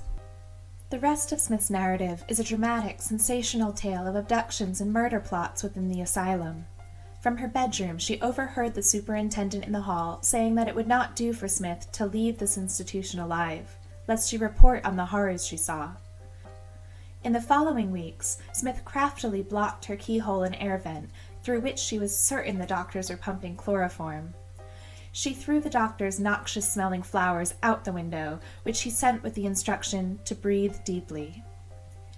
The 0.89 0.99
rest 0.99 1.31
of 1.31 1.39
Smith's 1.39 1.69
narrative 1.69 2.23
is 2.27 2.39
a 2.39 2.43
dramatic, 2.43 2.99
sensational 2.99 3.71
tale 3.71 4.07
of 4.07 4.15
abductions 4.15 4.81
and 4.81 4.91
murder 4.91 5.19
plots 5.19 5.61
within 5.61 5.87
the 5.87 6.01
asylum. 6.01 6.65
From 7.21 7.37
her 7.37 7.47
bedroom, 7.47 7.99
she 7.99 8.19
overheard 8.21 8.73
the 8.73 8.81
superintendent 8.81 9.65
in 9.65 9.71
the 9.71 9.81
hall 9.81 10.17
saying 10.23 10.55
that 10.55 10.67
it 10.67 10.73
would 10.73 10.87
not 10.87 11.15
do 11.15 11.31
for 11.31 11.47
Smith 11.47 11.91
to 11.91 12.07
leave 12.07 12.39
this 12.39 12.57
institution 12.57 13.19
alive, 13.19 13.77
lest 14.07 14.31
she 14.31 14.37
report 14.37 14.83
on 14.83 14.95
the 14.95 15.05
horrors 15.05 15.45
she 15.45 15.57
saw. 15.57 15.91
In 17.23 17.33
the 17.33 17.41
following 17.41 17.91
weeks, 17.91 18.39
Smith 18.51 18.81
craftily 18.83 19.43
blocked 19.43 19.85
her 19.85 19.95
keyhole 19.95 20.41
and 20.41 20.55
air 20.55 20.79
vent, 20.79 21.11
through 21.43 21.61
which 21.61 21.77
she 21.77 21.99
was 21.99 22.17
certain 22.17 22.57
the 22.57 22.65
doctors 22.65 23.11
were 23.11 23.17
pumping 23.17 23.55
chloroform. 23.55 24.33
She 25.11 25.33
threw 25.33 25.59
the 25.59 25.69
doctor's 25.69 26.19
noxious 26.19 26.71
smelling 26.71 27.03
flowers 27.03 27.55
out 27.63 27.83
the 27.83 27.91
window, 27.91 28.39
which 28.63 28.81
he 28.81 28.89
sent 28.89 29.23
with 29.23 29.33
the 29.33 29.45
instruction 29.45 30.19
to 30.25 30.35
breathe 30.35 30.77
deeply. 30.85 31.43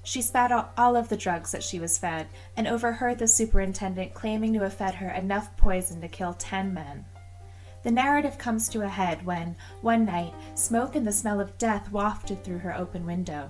She 0.03 0.21
spat 0.21 0.51
out 0.51 0.73
all 0.77 0.95
of 0.95 1.09
the 1.09 1.17
drugs 1.17 1.51
that 1.51 1.63
she 1.63 1.79
was 1.79 1.97
fed 1.97 2.27
and 2.57 2.67
overheard 2.67 3.19
the 3.19 3.27
superintendent 3.27 4.13
claiming 4.13 4.53
to 4.53 4.61
have 4.61 4.73
fed 4.73 4.95
her 4.95 5.09
enough 5.09 5.55
poison 5.57 6.01
to 6.01 6.07
kill 6.07 6.33
ten 6.33 6.73
men. 6.73 7.05
The 7.83 7.91
narrative 7.91 8.37
comes 8.37 8.67
to 8.69 8.81
a 8.81 8.87
head 8.87 9.25
when, 9.25 9.55
one 9.81 10.05
night, 10.05 10.33
smoke 10.55 10.95
and 10.95 11.05
the 11.05 11.11
smell 11.11 11.39
of 11.39 11.57
death 11.57 11.91
wafted 11.91 12.43
through 12.43 12.59
her 12.59 12.75
open 12.75 13.05
window. 13.05 13.49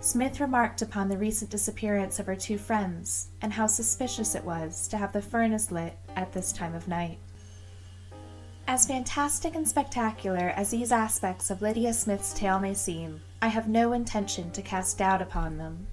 Smith 0.00 0.40
remarked 0.40 0.82
upon 0.82 1.08
the 1.08 1.18
recent 1.18 1.50
disappearance 1.50 2.18
of 2.18 2.26
her 2.26 2.36
two 2.36 2.58
friends 2.58 3.28
and 3.40 3.52
how 3.52 3.66
suspicious 3.66 4.34
it 4.34 4.44
was 4.44 4.88
to 4.88 4.96
have 4.96 5.12
the 5.12 5.22
furnace 5.22 5.70
lit 5.70 5.96
at 6.16 6.32
this 6.32 6.52
time 6.52 6.74
of 6.74 6.88
night. 6.88 7.18
As 8.72 8.86
fantastic 8.86 9.54
and 9.54 9.68
spectacular 9.68 10.48
as 10.56 10.70
these 10.70 10.92
aspects 10.92 11.50
of 11.50 11.60
Lydia 11.60 11.92
Smith's 11.92 12.32
tale 12.32 12.58
may 12.58 12.72
seem, 12.72 13.20
I 13.42 13.48
have 13.48 13.68
no 13.68 13.92
intention 13.92 14.50
to 14.52 14.62
cast 14.62 14.96
doubt 14.96 15.20
upon 15.20 15.58
them. 15.58 15.88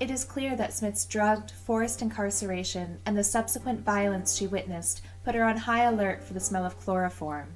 It 0.00 0.10
is 0.10 0.24
clear 0.24 0.56
that 0.56 0.72
Smith's 0.72 1.04
drugged, 1.04 1.52
forced 1.52 2.02
incarceration 2.02 2.98
and 3.06 3.16
the 3.16 3.22
subsequent 3.22 3.84
violence 3.84 4.34
she 4.34 4.48
witnessed 4.48 5.02
put 5.24 5.36
her 5.36 5.44
on 5.44 5.56
high 5.56 5.84
alert 5.84 6.20
for 6.20 6.34
the 6.34 6.40
smell 6.40 6.66
of 6.66 6.76
chloroform. 6.80 7.46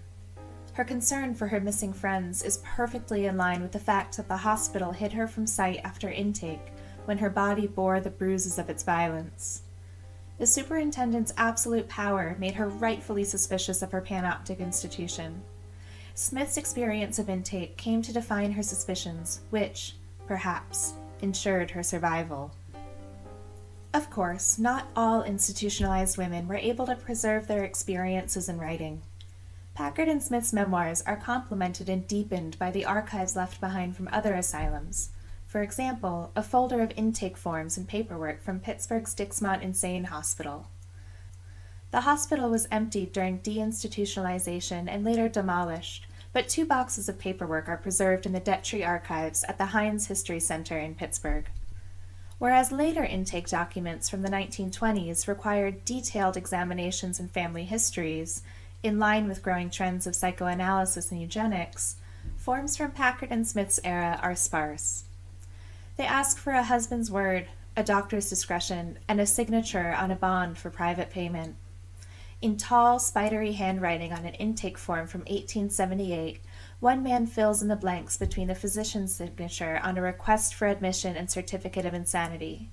Her 0.75 0.85
concern 0.85 1.35
for 1.35 1.49
her 1.49 1.59
missing 1.59 1.93
friends 1.93 2.41
is 2.45 2.63
perfectly 2.63 3.27
in 3.27 3.37
line 3.37 3.63
with 3.63 3.73
the 3.73 3.81
fact 3.81 4.19
that 4.19 4.29
the 4.29 4.37
hospital 4.37 4.93
hid 4.93 5.15
her 5.15 5.27
from 5.27 5.49
sight 5.49 5.81
after 5.83 6.09
intake 6.09 6.73
when 7.07 7.19
her 7.19 7.29
body 7.29 7.67
bore 7.67 7.99
the 7.99 8.09
bruises 8.09 8.57
of 8.57 8.71
its 8.71 8.85
violence. 8.85 9.63
The 10.41 10.47
superintendent's 10.47 11.35
absolute 11.37 11.87
power 11.87 12.35
made 12.39 12.55
her 12.55 12.67
rightfully 12.67 13.25
suspicious 13.25 13.83
of 13.83 13.93
her 13.93 14.01
panoptic 14.01 14.59
institution. 14.59 15.43
Smith's 16.15 16.57
experience 16.57 17.19
of 17.19 17.29
intake 17.29 17.77
came 17.77 18.01
to 18.01 18.11
define 18.11 18.53
her 18.53 18.63
suspicions, 18.63 19.43
which, 19.51 19.97
perhaps, 20.27 20.95
ensured 21.21 21.73
her 21.73 21.83
survival. 21.83 22.53
Of 23.93 24.09
course, 24.09 24.59
not 24.59 24.87
all 24.97 25.25
institutionalized 25.25 26.17
women 26.17 26.49
were 26.49 26.57
able 26.57 26.87
to 26.87 26.97
preserve 26.97 27.47
their 27.47 27.65
experiences 27.65 28.49
in 28.49 28.57
writing. 28.57 29.03
Packard 29.75 30.09
and 30.09 30.23
Smith's 30.23 30.55
memoirs 30.55 31.03
are 31.03 31.17
complemented 31.17 31.91
and 31.91 32.09
deepened 32.09 32.59
by 32.59 32.71
the 32.71 32.87
archives 32.87 33.37
left 33.37 33.61
behind 33.61 33.95
from 33.95 34.09
other 34.11 34.33
asylums, 34.33 35.11
for 35.51 35.63
example, 35.63 36.31
a 36.37 36.45
folder 36.45 36.81
of 36.81 36.93
intake 36.95 37.37
forms 37.37 37.77
and 37.77 37.89
paperwork 37.89 38.41
from 38.41 38.61
Pittsburgh's 38.61 39.13
Dixmont 39.17 39.63
Insane 39.63 40.05
Hospital. 40.05 40.69
The 41.91 42.03
hospital 42.03 42.51
was 42.51 42.69
emptied 42.71 43.11
during 43.11 43.41
deinstitutionalization 43.41 44.87
and 44.89 45.03
later 45.03 45.29
demolished, 45.29 46.07
but 46.33 46.49
two 46.49 46.65
boxes 46.65 47.09
of 47.09 47.19
paperwork 47.19 47.69
are 47.69 47.77
preserved 47.77 48.27
in 48.27 48.33
the 48.33 48.41
Detre 48.41 48.87
archives 48.87 49.43
at 49.49 49.59
the 49.59 49.67
Heinz 49.67 50.07
History 50.07 50.39
Center 50.39 50.79
in 50.79 50.95
Pittsburgh. 50.95 51.49
Whereas 52.39 52.71
later 52.71 53.03
intake 53.03 53.49
documents 53.49 54.09
from 54.09 54.23
the 54.23 54.31
1920s 54.31 55.27
required 55.27 55.85
detailed 55.85 56.37
examinations 56.37 57.19
and 57.19 57.29
family 57.29 57.65
histories, 57.65 58.45
in 58.85 59.01
line 59.01 59.27
with 59.27 59.43
growing 59.43 59.69
trends 59.69 60.07
of 60.07 60.15
psychoanalysis 60.15 61.11
and 61.11 61.21
eugenics, 61.21 61.97
forms 62.37 62.77
from 62.77 62.93
Packard 62.93 63.33
and 63.33 63.49
Smith's 63.49 63.81
era 63.83 64.21
are 64.23 64.37
sparse. 64.37 65.07
They 66.01 66.07
ask 66.07 66.39
for 66.39 66.55
a 66.55 66.63
husband's 66.63 67.11
word, 67.11 67.49
a 67.77 67.83
doctor's 67.83 68.31
discretion, 68.31 68.99
and 69.07 69.21
a 69.21 69.27
signature 69.27 69.93
on 69.93 70.11
a 70.11 70.17
bond 70.17 70.57
for 70.57 70.71
private 70.71 71.11
payment. 71.11 71.57
In 72.41 72.57
tall, 72.57 72.99
spidery 72.99 73.53
handwriting 73.53 74.11
on 74.11 74.25
an 74.25 74.33
intake 74.33 74.79
form 74.79 75.07
from 75.07 75.21
1878, 75.27 76.41
one 76.79 77.03
man 77.03 77.27
fills 77.27 77.61
in 77.61 77.69
the 77.69 77.77
blanks 77.77 78.17
between 78.17 78.49
the 78.49 78.55
physician's 78.55 79.15
signature 79.15 79.79
on 79.83 79.99
a 79.99 80.01
request 80.01 80.55
for 80.55 80.69
admission 80.69 81.17
and 81.17 81.31
certificate 81.31 81.85
of 81.85 81.93
insanity. 81.93 82.71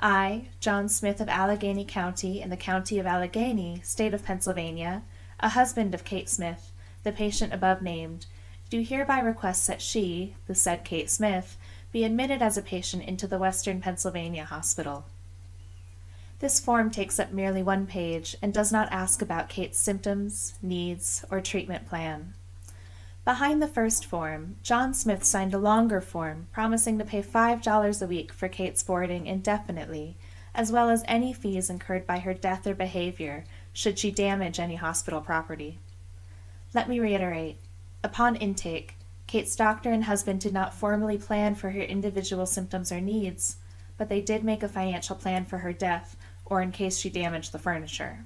I, 0.00 0.48
John 0.58 0.88
Smith 0.88 1.20
of 1.20 1.28
Allegheny 1.28 1.84
County 1.84 2.40
in 2.40 2.48
the 2.48 2.56
County 2.56 2.98
of 2.98 3.04
Allegheny, 3.04 3.82
State 3.84 4.14
of 4.14 4.24
Pennsylvania, 4.24 5.02
a 5.40 5.50
husband 5.50 5.94
of 5.94 6.04
Kate 6.04 6.30
Smith, 6.30 6.72
the 7.02 7.12
patient 7.12 7.52
above 7.52 7.82
named, 7.82 8.24
do 8.70 8.80
hereby 8.80 9.20
request 9.20 9.66
that 9.66 9.82
she, 9.82 10.34
the 10.46 10.54
said 10.54 10.84
Kate 10.84 11.10
Smith, 11.10 11.58
be 11.92 12.04
admitted 12.04 12.42
as 12.42 12.56
a 12.56 12.62
patient 12.62 13.04
into 13.04 13.26
the 13.26 13.38
Western 13.38 13.80
Pennsylvania 13.80 14.44
Hospital. 14.44 15.04
This 16.38 16.60
form 16.60 16.90
takes 16.90 17.18
up 17.18 17.32
merely 17.32 17.62
one 17.62 17.86
page 17.86 18.36
and 18.42 18.52
does 18.52 18.70
not 18.70 18.92
ask 18.92 19.22
about 19.22 19.48
Kate's 19.48 19.78
symptoms, 19.78 20.54
needs, 20.60 21.24
or 21.30 21.40
treatment 21.40 21.88
plan. 21.88 22.34
Behind 23.24 23.62
the 23.62 23.68
first 23.68 24.04
form, 24.04 24.56
John 24.62 24.92
Smith 24.92 25.24
signed 25.24 25.54
a 25.54 25.58
longer 25.58 26.00
form 26.00 26.46
promising 26.52 26.98
to 26.98 27.04
pay 27.04 27.22
$5 27.22 28.02
a 28.02 28.06
week 28.06 28.32
for 28.32 28.48
Kate's 28.48 28.82
boarding 28.82 29.26
indefinitely, 29.26 30.16
as 30.54 30.70
well 30.70 30.90
as 30.90 31.04
any 31.08 31.32
fees 31.32 31.70
incurred 31.70 32.06
by 32.06 32.18
her 32.18 32.34
death 32.34 32.66
or 32.66 32.74
behavior 32.74 33.44
should 33.72 33.98
she 33.98 34.10
damage 34.10 34.60
any 34.60 34.76
hospital 34.76 35.20
property. 35.20 35.78
Let 36.74 36.88
me 36.88 37.00
reiterate 37.00 37.58
upon 38.04 38.36
intake, 38.36 38.95
Kate's 39.26 39.56
doctor 39.56 39.90
and 39.90 40.04
husband 40.04 40.40
did 40.40 40.52
not 40.52 40.74
formally 40.74 41.18
plan 41.18 41.54
for 41.54 41.70
her 41.70 41.80
individual 41.80 42.46
symptoms 42.46 42.92
or 42.92 43.00
needs, 43.00 43.56
but 43.98 44.08
they 44.08 44.20
did 44.20 44.44
make 44.44 44.62
a 44.62 44.68
financial 44.68 45.16
plan 45.16 45.44
for 45.44 45.58
her 45.58 45.72
death 45.72 46.16
or 46.44 46.62
in 46.62 46.70
case 46.70 46.98
she 46.98 47.10
damaged 47.10 47.52
the 47.52 47.58
furniture. 47.58 48.24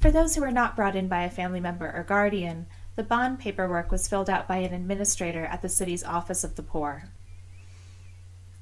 For 0.00 0.10
those 0.10 0.34
who 0.34 0.40
were 0.40 0.50
not 0.50 0.74
brought 0.74 0.96
in 0.96 1.08
by 1.08 1.22
a 1.22 1.30
family 1.30 1.60
member 1.60 1.92
or 1.94 2.02
guardian, 2.02 2.66
the 2.96 3.02
bond 3.02 3.38
paperwork 3.38 3.90
was 3.90 4.08
filled 4.08 4.28
out 4.28 4.48
by 4.48 4.58
an 4.58 4.74
administrator 4.74 5.44
at 5.44 5.62
the 5.62 5.68
city's 5.68 6.04
Office 6.04 6.42
of 6.42 6.56
the 6.56 6.62
Poor. 6.62 7.04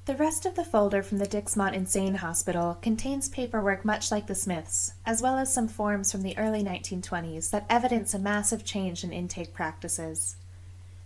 The 0.05 0.15
rest 0.15 0.45
of 0.45 0.55
the 0.55 0.65
folder 0.65 1.03
from 1.03 1.19
the 1.19 1.27
Dixmont 1.27 1.75
Insane 1.75 2.15
Hospital 2.15 2.75
contains 2.81 3.29
paperwork 3.29 3.85
much 3.85 4.11
like 4.11 4.27
the 4.27 4.35
Smiths, 4.35 4.93
as 5.05 5.21
well 5.21 5.37
as 5.37 5.53
some 5.53 5.67
forms 5.67 6.11
from 6.11 6.23
the 6.23 6.37
early 6.37 6.63
1920s 6.63 7.51
that 7.51 7.67
evidence 7.69 8.13
a 8.13 8.19
massive 8.19 8.65
change 8.65 9.03
in 9.03 9.13
intake 9.13 9.53
practices. 9.53 10.37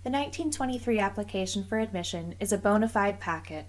The 0.05 0.11
1923 0.11 0.99
application 0.99 1.63
for 1.63 1.79
admission 1.79 2.35
is 2.39 2.51
a 2.51 2.59
bona 2.59 2.87
fide 2.87 3.19
packet. 3.19 3.65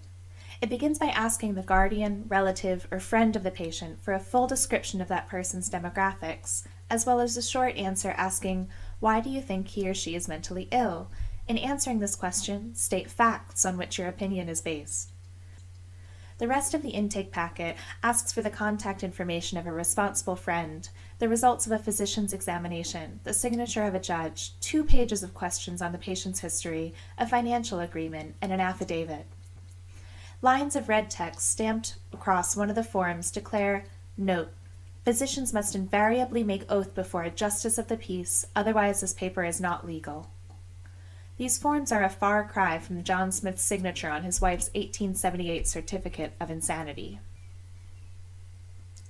It 0.60 0.68
begins 0.68 0.98
by 0.98 1.06
asking 1.06 1.54
the 1.54 1.62
guardian, 1.62 2.26
relative, 2.28 2.86
or 2.90 3.00
friend 3.00 3.34
of 3.36 3.42
the 3.42 3.50
patient 3.50 4.02
for 4.02 4.12
a 4.12 4.20
full 4.20 4.46
description 4.46 5.00
of 5.00 5.08
that 5.08 5.28
person's 5.28 5.70
demographics, 5.70 6.66
as 6.90 7.06
well 7.06 7.20
as 7.20 7.38
a 7.38 7.42
short 7.42 7.74
answer 7.76 8.10
asking, 8.18 8.68
Why 9.00 9.20
do 9.20 9.30
you 9.30 9.40
think 9.40 9.68
he 9.68 9.88
or 9.88 9.94
she 9.94 10.14
is 10.14 10.28
mentally 10.28 10.68
ill? 10.72 11.10
In 11.48 11.56
answering 11.56 12.00
this 12.00 12.14
question, 12.14 12.74
state 12.74 13.10
facts 13.10 13.64
on 13.64 13.78
which 13.78 13.96
your 13.96 14.08
opinion 14.08 14.50
is 14.50 14.60
based. 14.60 15.12
The 16.38 16.48
rest 16.48 16.74
of 16.74 16.82
the 16.82 16.90
intake 16.90 17.32
packet 17.32 17.76
asks 18.02 18.30
for 18.30 18.42
the 18.42 18.50
contact 18.50 19.02
information 19.02 19.56
of 19.56 19.66
a 19.66 19.72
responsible 19.72 20.36
friend, 20.36 20.86
the 21.18 21.30
results 21.30 21.64
of 21.64 21.72
a 21.72 21.78
physician's 21.78 22.34
examination, 22.34 23.20
the 23.24 23.32
signature 23.32 23.84
of 23.84 23.94
a 23.94 24.00
judge, 24.00 24.52
two 24.60 24.84
pages 24.84 25.22
of 25.22 25.32
questions 25.32 25.80
on 25.80 25.92
the 25.92 25.98
patient's 25.98 26.40
history, 26.40 26.92
a 27.16 27.26
financial 27.26 27.80
agreement, 27.80 28.34
and 28.42 28.52
an 28.52 28.60
affidavit. 28.60 29.24
Lines 30.42 30.76
of 30.76 30.90
red 30.90 31.08
text 31.08 31.50
stamped 31.50 31.96
across 32.12 32.54
one 32.54 32.68
of 32.68 32.76
the 32.76 32.84
forms 32.84 33.30
declare 33.30 33.84
Note 34.18 34.52
Physicians 35.06 35.54
must 35.54 35.74
invariably 35.74 36.44
make 36.44 36.70
oath 36.70 36.94
before 36.94 37.22
a 37.22 37.30
justice 37.30 37.78
of 37.78 37.88
the 37.88 37.96
peace, 37.96 38.44
otherwise, 38.54 39.00
this 39.00 39.14
paper 39.14 39.44
is 39.44 39.60
not 39.60 39.86
legal. 39.86 40.28
These 41.38 41.58
forms 41.58 41.92
are 41.92 42.02
a 42.02 42.08
far 42.08 42.48
cry 42.48 42.78
from 42.78 43.04
John 43.04 43.30
Smith's 43.30 43.62
signature 43.62 44.08
on 44.08 44.22
his 44.22 44.40
wife's 44.40 44.68
1878 44.68 45.68
certificate 45.68 46.32
of 46.40 46.50
insanity. 46.50 47.20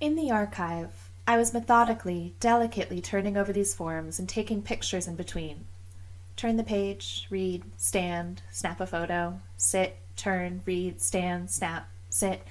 In 0.01 0.15
the 0.15 0.29
archive, 0.29 1.09
I 1.25 1.37
was 1.37 1.53
methodically, 1.53 2.35
delicately 2.39 3.01
turning 3.01 3.37
over 3.37 3.53
these 3.53 3.73
forms 3.73 4.19
and 4.19 4.27
taking 4.27 4.61
pictures 4.61 5.07
in 5.07 5.15
between. 5.15 5.65
Turn 6.35 6.57
the 6.57 6.63
page, 6.63 7.27
read, 7.29 7.63
stand, 7.77 8.41
snap 8.51 8.81
a 8.81 8.85
photo, 8.85 9.39
sit, 9.55 9.97
turn, 10.15 10.61
read, 10.65 11.01
stand, 11.01 11.49
snap, 11.49 11.89
sit, 12.09 12.43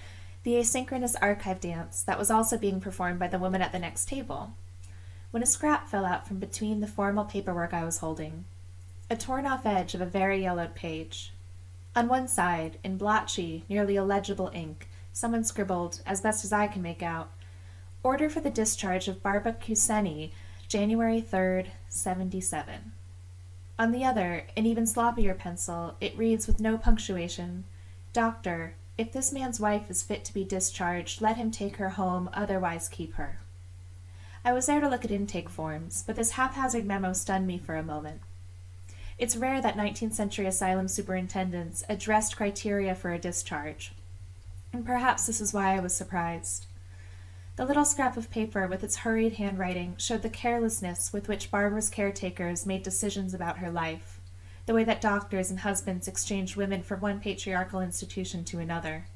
the 0.42 0.54
asynchronous 0.54 1.16
archive 1.20 1.60
dance 1.60 2.02
that 2.02 2.18
was 2.18 2.30
also 2.30 2.56
being 2.56 2.80
performed 2.80 3.18
by 3.18 3.28
the 3.28 3.38
woman 3.38 3.60
at 3.60 3.72
the 3.72 3.78
next 3.78 4.08
table. 4.08 4.54
When 5.30 5.42
a 5.42 5.46
scrap 5.46 5.86
fell 5.88 6.06
out 6.06 6.26
from 6.26 6.38
between 6.38 6.80
the 6.80 6.86
formal 6.86 7.24
paperwork 7.24 7.74
I 7.74 7.84
was 7.84 7.98
holding, 7.98 8.44
a 9.08 9.16
torn 9.16 9.46
off 9.46 9.64
edge 9.64 9.94
of 9.94 10.00
a 10.00 10.06
very 10.06 10.42
yellowed 10.42 10.74
page. 10.74 11.32
On 11.94 12.08
one 12.08 12.28
side, 12.28 12.78
in 12.82 12.96
blotchy, 12.96 13.64
nearly 13.68 13.96
illegible 13.96 14.50
ink, 14.52 14.88
someone 15.12 15.44
scribbled, 15.44 16.00
as 16.04 16.20
best 16.20 16.44
as 16.44 16.52
I 16.52 16.66
can 16.66 16.82
make 16.82 17.02
out, 17.02 17.30
Order 18.02 18.30
for 18.30 18.38
the 18.38 18.50
discharge 18.50 19.08
of 19.08 19.20
Barbara 19.20 19.54
Kuseni, 19.54 20.30
January 20.68 21.20
3rd, 21.20 21.70
77. 21.88 22.92
On 23.80 23.90
the 23.90 24.04
other, 24.04 24.44
in 24.54 24.64
even 24.64 24.84
sloppier 24.84 25.36
pencil, 25.36 25.96
it 26.00 26.16
reads 26.16 26.46
with 26.46 26.60
no 26.60 26.78
punctuation 26.78 27.64
Doctor, 28.12 28.74
if 28.96 29.12
this 29.12 29.32
man's 29.32 29.58
wife 29.58 29.90
is 29.90 30.04
fit 30.04 30.24
to 30.24 30.32
be 30.32 30.44
discharged, 30.44 31.20
let 31.20 31.36
him 31.36 31.50
take 31.50 31.78
her 31.78 31.90
home, 31.90 32.30
otherwise 32.32 32.88
keep 32.88 33.14
her. 33.14 33.40
I 34.44 34.52
was 34.52 34.66
there 34.66 34.80
to 34.80 34.88
look 34.88 35.04
at 35.04 35.10
intake 35.10 35.48
forms, 35.48 36.04
but 36.06 36.14
this 36.14 36.32
haphazard 36.32 36.86
memo 36.86 37.12
stunned 37.12 37.48
me 37.48 37.58
for 37.58 37.74
a 37.74 37.82
moment. 37.82 38.20
It's 39.18 39.36
rare 39.36 39.62
that 39.62 39.78
19th 39.78 40.12
century 40.12 40.44
asylum 40.44 40.88
superintendents 40.88 41.82
addressed 41.88 42.36
criteria 42.36 42.94
for 42.94 43.12
a 43.12 43.18
discharge, 43.18 43.92
and 44.74 44.84
perhaps 44.84 45.26
this 45.26 45.40
is 45.40 45.54
why 45.54 45.74
I 45.74 45.80
was 45.80 45.96
surprised. 45.96 46.66
The 47.56 47.64
little 47.64 47.86
scrap 47.86 48.18
of 48.18 48.30
paper 48.30 48.66
with 48.66 48.84
its 48.84 48.96
hurried 48.96 49.34
handwriting 49.34 49.94
showed 49.96 50.20
the 50.20 50.28
carelessness 50.28 51.14
with 51.14 51.28
which 51.28 51.50
Barbara's 51.50 51.88
caretakers 51.88 52.66
made 52.66 52.82
decisions 52.82 53.32
about 53.32 53.56
her 53.58 53.70
life, 53.70 54.20
the 54.66 54.74
way 54.74 54.84
that 54.84 55.00
doctors 55.00 55.50
and 55.50 55.60
husbands 55.60 56.06
exchanged 56.06 56.56
women 56.56 56.82
from 56.82 57.00
one 57.00 57.18
patriarchal 57.18 57.80
institution 57.80 58.44
to 58.44 58.58
another. 58.58 59.06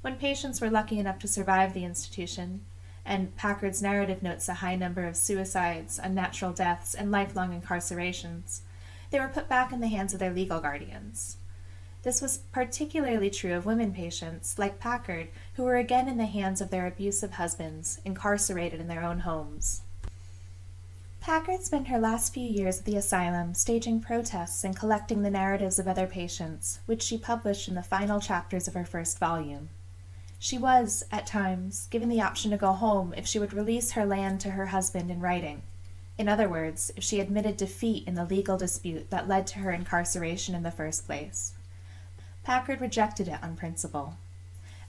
When 0.00 0.16
patients 0.16 0.60
were 0.60 0.70
lucky 0.70 0.98
enough 0.98 1.20
to 1.20 1.28
survive 1.28 1.74
the 1.74 1.84
institution, 1.84 2.62
and 3.04 3.36
Packard's 3.36 3.80
narrative 3.80 4.20
notes 4.20 4.48
a 4.48 4.54
high 4.54 4.74
number 4.74 5.06
of 5.06 5.16
suicides, 5.16 6.00
unnatural 6.02 6.52
deaths, 6.52 6.92
and 6.92 7.12
lifelong 7.12 7.52
incarcerations, 7.52 8.62
they 9.10 9.20
were 9.20 9.28
put 9.28 9.48
back 9.48 9.72
in 9.72 9.80
the 9.80 9.88
hands 9.88 10.12
of 10.12 10.20
their 10.20 10.32
legal 10.32 10.60
guardians. 10.60 11.36
This 12.02 12.22
was 12.22 12.38
particularly 12.52 13.28
true 13.28 13.54
of 13.54 13.66
women 13.66 13.92
patients, 13.92 14.58
like 14.58 14.78
Packard, 14.78 15.28
who 15.54 15.64
were 15.64 15.76
again 15.76 16.08
in 16.08 16.16
the 16.16 16.26
hands 16.26 16.60
of 16.60 16.70
their 16.70 16.86
abusive 16.86 17.32
husbands, 17.32 18.00
incarcerated 18.04 18.80
in 18.80 18.88
their 18.88 19.04
own 19.04 19.20
homes. 19.20 19.82
Packard 21.20 21.60
spent 21.62 21.88
her 21.88 21.98
last 21.98 22.32
few 22.32 22.48
years 22.48 22.78
at 22.78 22.84
the 22.86 22.96
asylum 22.96 23.52
staging 23.52 24.00
protests 24.00 24.64
and 24.64 24.74
collecting 24.74 25.20
the 25.20 25.30
narratives 25.30 25.78
of 25.78 25.86
other 25.86 26.06
patients, 26.06 26.78
which 26.86 27.02
she 27.02 27.18
published 27.18 27.68
in 27.68 27.74
the 27.74 27.82
final 27.82 28.18
chapters 28.18 28.66
of 28.66 28.72
her 28.72 28.86
first 28.86 29.18
volume. 29.18 29.68
She 30.38 30.56
was, 30.56 31.04
at 31.12 31.26
times, 31.26 31.86
given 31.90 32.08
the 32.08 32.22
option 32.22 32.50
to 32.50 32.56
go 32.56 32.72
home 32.72 33.12
if 33.14 33.26
she 33.26 33.38
would 33.38 33.52
release 33.52 33.90
her 33.90 34.06
land 34.06 34.40
to 34.40 34.52
her 34.52 34.66
husband 34.66 35.10
in 35.10 35.20
writing. 35.20 35.60
In 36.20 36.28
other 36.28 36.50
words, 36.50 36.92
if 36.96 37.02
she 37.02 37.18
admitted 37.18 37.56
defeat 37.56 38.06
in 38.06 38.14
the 38.14 38.26
legal 38.26 38.58
dispute 38.58 39.08
that 39.08 39.26
led 39.26 39.46
to 39.46 39.60
her 39.60 39.70
incarceration 39.70 40.54
in 40.54 40.62
the 40.62 40.70
first 40.70 41.06
place. 41.06 41.54
Packard 42.44 42.82
rejected 42.82 43.26
it 43.26 43.42
on 43.42 43.56
principle. 43.56 44.18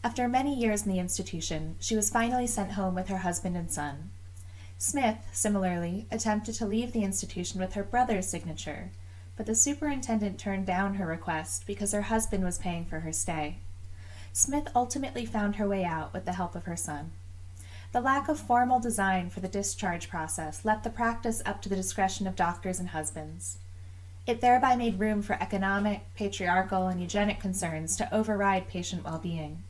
After 0.03 0.27
many 0.27 0.53
years 0.53 0.85
in 0.85 0.91
the 0.91 0.99
institution, 0.99 1.77
she 1.79 1.95
was 1.95 2.09
finally 2.09 2.47
sent 2.47 2.73
home 2.73 2.95
with 2.95 3.07
her 3.07 3.19
husband 3.19 3.55
and 3.55 3.71
son. 3.71 4.09
Smith, 4.77 5.19
similarly, 5.31 6.05
attempted 6.11 6.55
to 6.55 6.65
leave 6.65 6.91
the 6.91 7.05
institution 7.05 7.61
with 7.61 7.75
her 7.75 7.83
brother's 7.83 8.27
signature, 8.27 8.91
but 9.37 9.45
the 9.45 9.55
superintendent 9.55 10.37
turned 10.37 10.65
down 10.65 10.95
her 10.95 11.05
request 11.05 11.65
because 11.65 11.93
her 11.93 12.01
husband 12.01 12.43
was 12.43 12.57
paying 12.57 12.83
for 12.83 12.99
her 12.99 13.13
stay. 13.13 13.59
Smith 14.33 14.67
ultimately 14.75 15.25
found 15.25 15.55
her 15.55 15.69
way 15.69 15.85
out 15.85 16.11
with 16.11 16.25
the 16.25 16.33
help 16.33 16.55
of 16.55 16.65
her 16.65 16.75
son. 16.75 17.11
The 17.91 18.01
lack 18.01 18.29
of 18.29 18.39
formal 18.39 18.79
design 18.79 19.29
for 19.29 19.41
the 19.41 19.49
discharge 19.49 20.09
process 20.09 20.63
left 20.63 20.85
the 20.85 20.89
practice 20.89 21.41
up 21.45 21.61
to 21.61 21.69
the 21.69 21.75
discretion 21.75 22.25
of 22.25 22.37
doctors 22.37 22.79
and 22.79 22.89
husbands. 22.89 23.57
It 24.25 24.39
thereby 24.39 24.77
made 24.77 24.99
room 24.99 25.21
for 25.21 25.33
economic, 25.33 26.01
patriarchal, 26.15 26.87
and 26.87 27.01
eugenic 27.01 27.41
concerns 27.41 27.97
to 27.97 28.13
override 28.13 28.69
patient 28.69 29.03
well 29.03 29.19
being. 29.19 29.63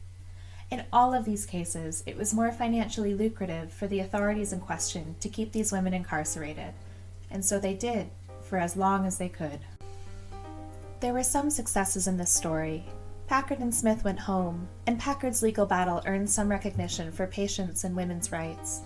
In 0.70 0.86
all 0.94 1.16
of 1.16 1.26
these 1.26 1.48
cases, 1.48 2.04
it 2.06 2.16
was 2.16 2.34
more 2.34 2.52
financially 2.52 3.16
lucrative 3.16 3.74
for 3.74 3.88
the 3.88 4.00
authorities 4.00 4.54
in 4.54 4.60
question 4.60 5.16
to 5.20 5.28
keep 5.28 5.52
these 5.52 5.72
women 5.72 5.94
incarcerated, 5.94 6.74
and 7.32 7.44
so 7.44 7.60
they 7.60 7.74
did 7.74 8.10
for 8.44 8.60
as 8.60 8.78
long 8.78 9.08
as 9.08 9.18
they 9.18 9.30
could. 9.30 9.62
There 11.00 11.14
were 11.14 11.24
some 11.24 11.50
successes 11.50 12.06
in 12.06 12.18
this 12.18 12.32
story, 12.32 12.86
Packard 13.32 13.60
and 13.60 13.74
Smith 13.74 14.04
went 14.04 14.20
home, 14.20 14.68
and 14.88 15.00
Packard's 15.00 15.42
legal 15.42 15.66
battle 15.66 16.04
earned 16.06 16.30
some 16.30 16.52
recognition 16.52 17.14
for 17.14 17.26
patients 17.26 17.86
and 17.86 17.96
women's 17.96 18.30
rights. 18.30 18.82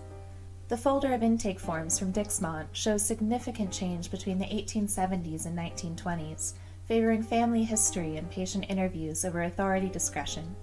The 0.68 0.78
folder 0.78 1.16
of 1.16 1.24
intake 1.24 1.60
forms 1.60 1.98
from 1.98 2.14
Dixmont 2.14 2.68
shows 2.72 3.04
significant 3.04 3.72
change 3.72 4.12
between 4.12 4.38
the 4.38 4.46
1870s 4.46 5.48
and 5.48 5.58
1920s, 5.58 6.54
favoring 6.88 7.24
family 7.24 7.64
history 7.64 8.18
and 8.18 8.30
patient 8.30 8.68
interviews 8.70 9.26
over 9.26 9.42
authority 9.42 9.90
discretion. 9.90 10.56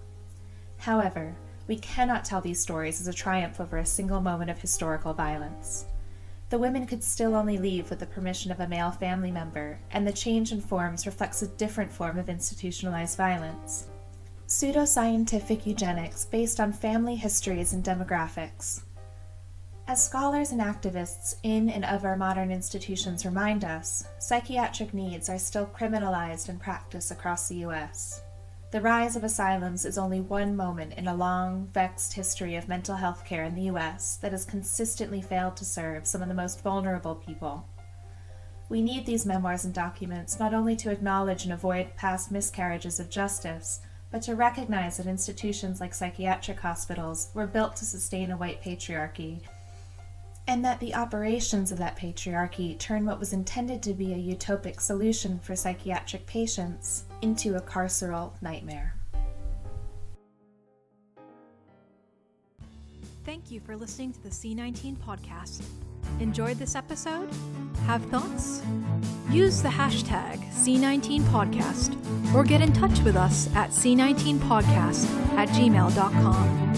However, 0.76 1.34
we 1.66 1.74
cannot 1.74 2.24
tell 2.24 2.40
these 2.40 2.60
stories 2.60 3.00
as 3.00 3.08
a 3.08 3.12
triumph 3.12 3.60
over 3.60 3.78
a 3.78 3.84
single 3.84 4.20
moment 4.20 4.52
of 4.52 4.60
historical 4.60 5.12
violence. 5.12 5.86
The 6.52 6.58
women 6.58 6.84
could 6.84 7.02
still 7.02 7.34
only 7.34 7.56
leave 7.56 7.88
with 7.88 8.00
the 8.00 8.04
permission 8.04 8.52
of 8.52 8.60
a 8.60 8.68
male 8.68 8.90
family 8.90 9.30
member, 9.30 9.78
and 9.90 10.06
the 10.06 10.12
change 10.12 10.52
in 10.52 10.60
forms 10.60 11.06
reflects 11.06 11.40
a 11.40 11.48
different 11.48 11.90
form 11.90 12.18
of 12.18 12.28
institutionalized 12.28 13.16
violence. 13.16 13.86
Pseudoscientific 14.48 15.64
eugenics 15.64 16.26
based 16.26 16.60
on 16.60 16.70
family 16.70 17.16
histories 17.16 17.72
and 17.72 17.82
demographics. 17.82 18.82
As 19.88 20.04
scholars 20.04 20.52
and 20.52 20.60
activists 20.60 21.36
in 21.42 21.70
and 21.70 21.86
of 21.86 22.04
our 22.04 22.18
modern 22.18 22.50
institutions 22.50 23.24
remind 23.24 23.64
us, 23.64 24.04
psychiatric 24.18 24.92
needs 24.92 25.30
are 25.30 25.38
still 25.38 25.64
criminalized 25.64 26.50
in 26.50 26.58
practice 26.58 27.10
across 27.10 27.48
the 27.48 27.56
U.S. 27.60 28.20
The 28.72 28.80
rise 28.80 29.16
of 29.16 29.22
asylums 29.22 29.84
is 29.84 29.98
only 29.98 30.22
one 30.22 30.56
moment 30.56 30.94
in 30.94 31.06
a 31.06 31.14
long, 31.14 31.68
vexed 31.74 32.14
history 32.14 32.56
of 32.56 32.68
mental 32.68 32.96
health 32.96 33.22
care 33.22 33.44
in 33.44 33.54
the 33.54 33.64
U.S. 33.64 34.16
that 34.22 34.32
has 34.32 34.46
consistently 34.46 35.20
failed 35.20 35.58
to 35.58 35.66
serve 35.66 36.06
some 36.06 36.22
of 36.22 36.28
the 36.28 36.34
most 36.34 36.62
vulnerable 36.62 37.14
people. 37.14 37.68
We 38.70 38.80
need 38.80 39.04
these 39.04 39.26
memoirs 39.26 39.66
and 39.66 39.74
documents 39.74 40.40
not 40.40 40.54
only 40.54 40.74
to 40.76 40.90
acknowledge 40.90 41.44
and 41.44 41.52
avoid 41.52 41.94
past 41.96 42.32
miscarriages 42.32 42.98
of 42.98 43.10
justice, 43.10 43.80
but 44.10 44.22
to 44.22 44.36
recognize 44.36 44.96
that 44.96 45.06
institutions 45.06 45.78
like 45.78 45.92
psychiatric 45.92 46.60
hospitals 46.60 47.28
were 47.34 47.46
built 47.46 47.76
to 47.76 47.84
sustain 47.84 48.30
a 48.30 48.38
white 48.38 48.62
patriarchy 48.62 49.42
and 50.48 50.64
that 50.64 50.80
the 50.80 50.94
operations 50.94 51.70
of 51.70 51.78
that 51.78 51.96
patriarchy 51.96 52.76
turn 52.78 53.04
what 53.04 53.20
was 53.20 53.32
intended 53.32 53.82
to 53.82 53.94
be 53.94 54.12
a 54.12 54.36
utopic 54.36 54.80
solution 54.80 55.38
for 55.38 55.54
psychiatric 55.54 56.26
patients 56.26 57.04
into 57.22 57.56
a 57.56 57.60
carceral 57.60 58.32
nightmare. 58.42 58.94
Thank 63.24 63.50
you 63.50 63.60
for 63.60 63.76
listening 63.76 64.12
to 64.12 64.22
the 64.22 64.28
C19 64.28 64.96
podcast. 64.96 65.62
Enjoyed 66.20 66.58
this 66.58 66.74
episode? 66.74 67.28
Have 67.86 68.04
thoughts? 68.06 68.62
Use 69.30 69.62
the 69.62 69.68
hashtag 69.68 70.38
C19podcast 70.50 72.34
or 72.34 72.42
get 72.44 72.60
in 72.60 72.72
touch 72.72 73.00
with 73.00 73.16
us 73.16 73.48
at 73.54 73.70
C19podcast 73.70 75.08
at 75.36 75.48
gmail.com. 75.50 76.74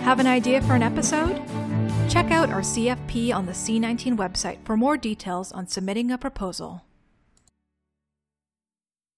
Have 0.00 0.20
an 0.20 0.26
idea 0.26 0.60
for 0.62 0.74
an 0.74 0.82
episode? 0.82 1.42
Check 2.08 2.30
out 2.30 2.50
our 2.50 2.60
CFP 2.60 3.34
on 3.34 3.46
the 3.46 3.52
C19 3.52 4.16
website 4.16 4.58
for 4.64 4.76
more 4.76 4.96
details 4.96 5.52
on 5.52 5.66
submitting 5.66 6.10
a 6.10 6.18
proposal. 6.18 6.82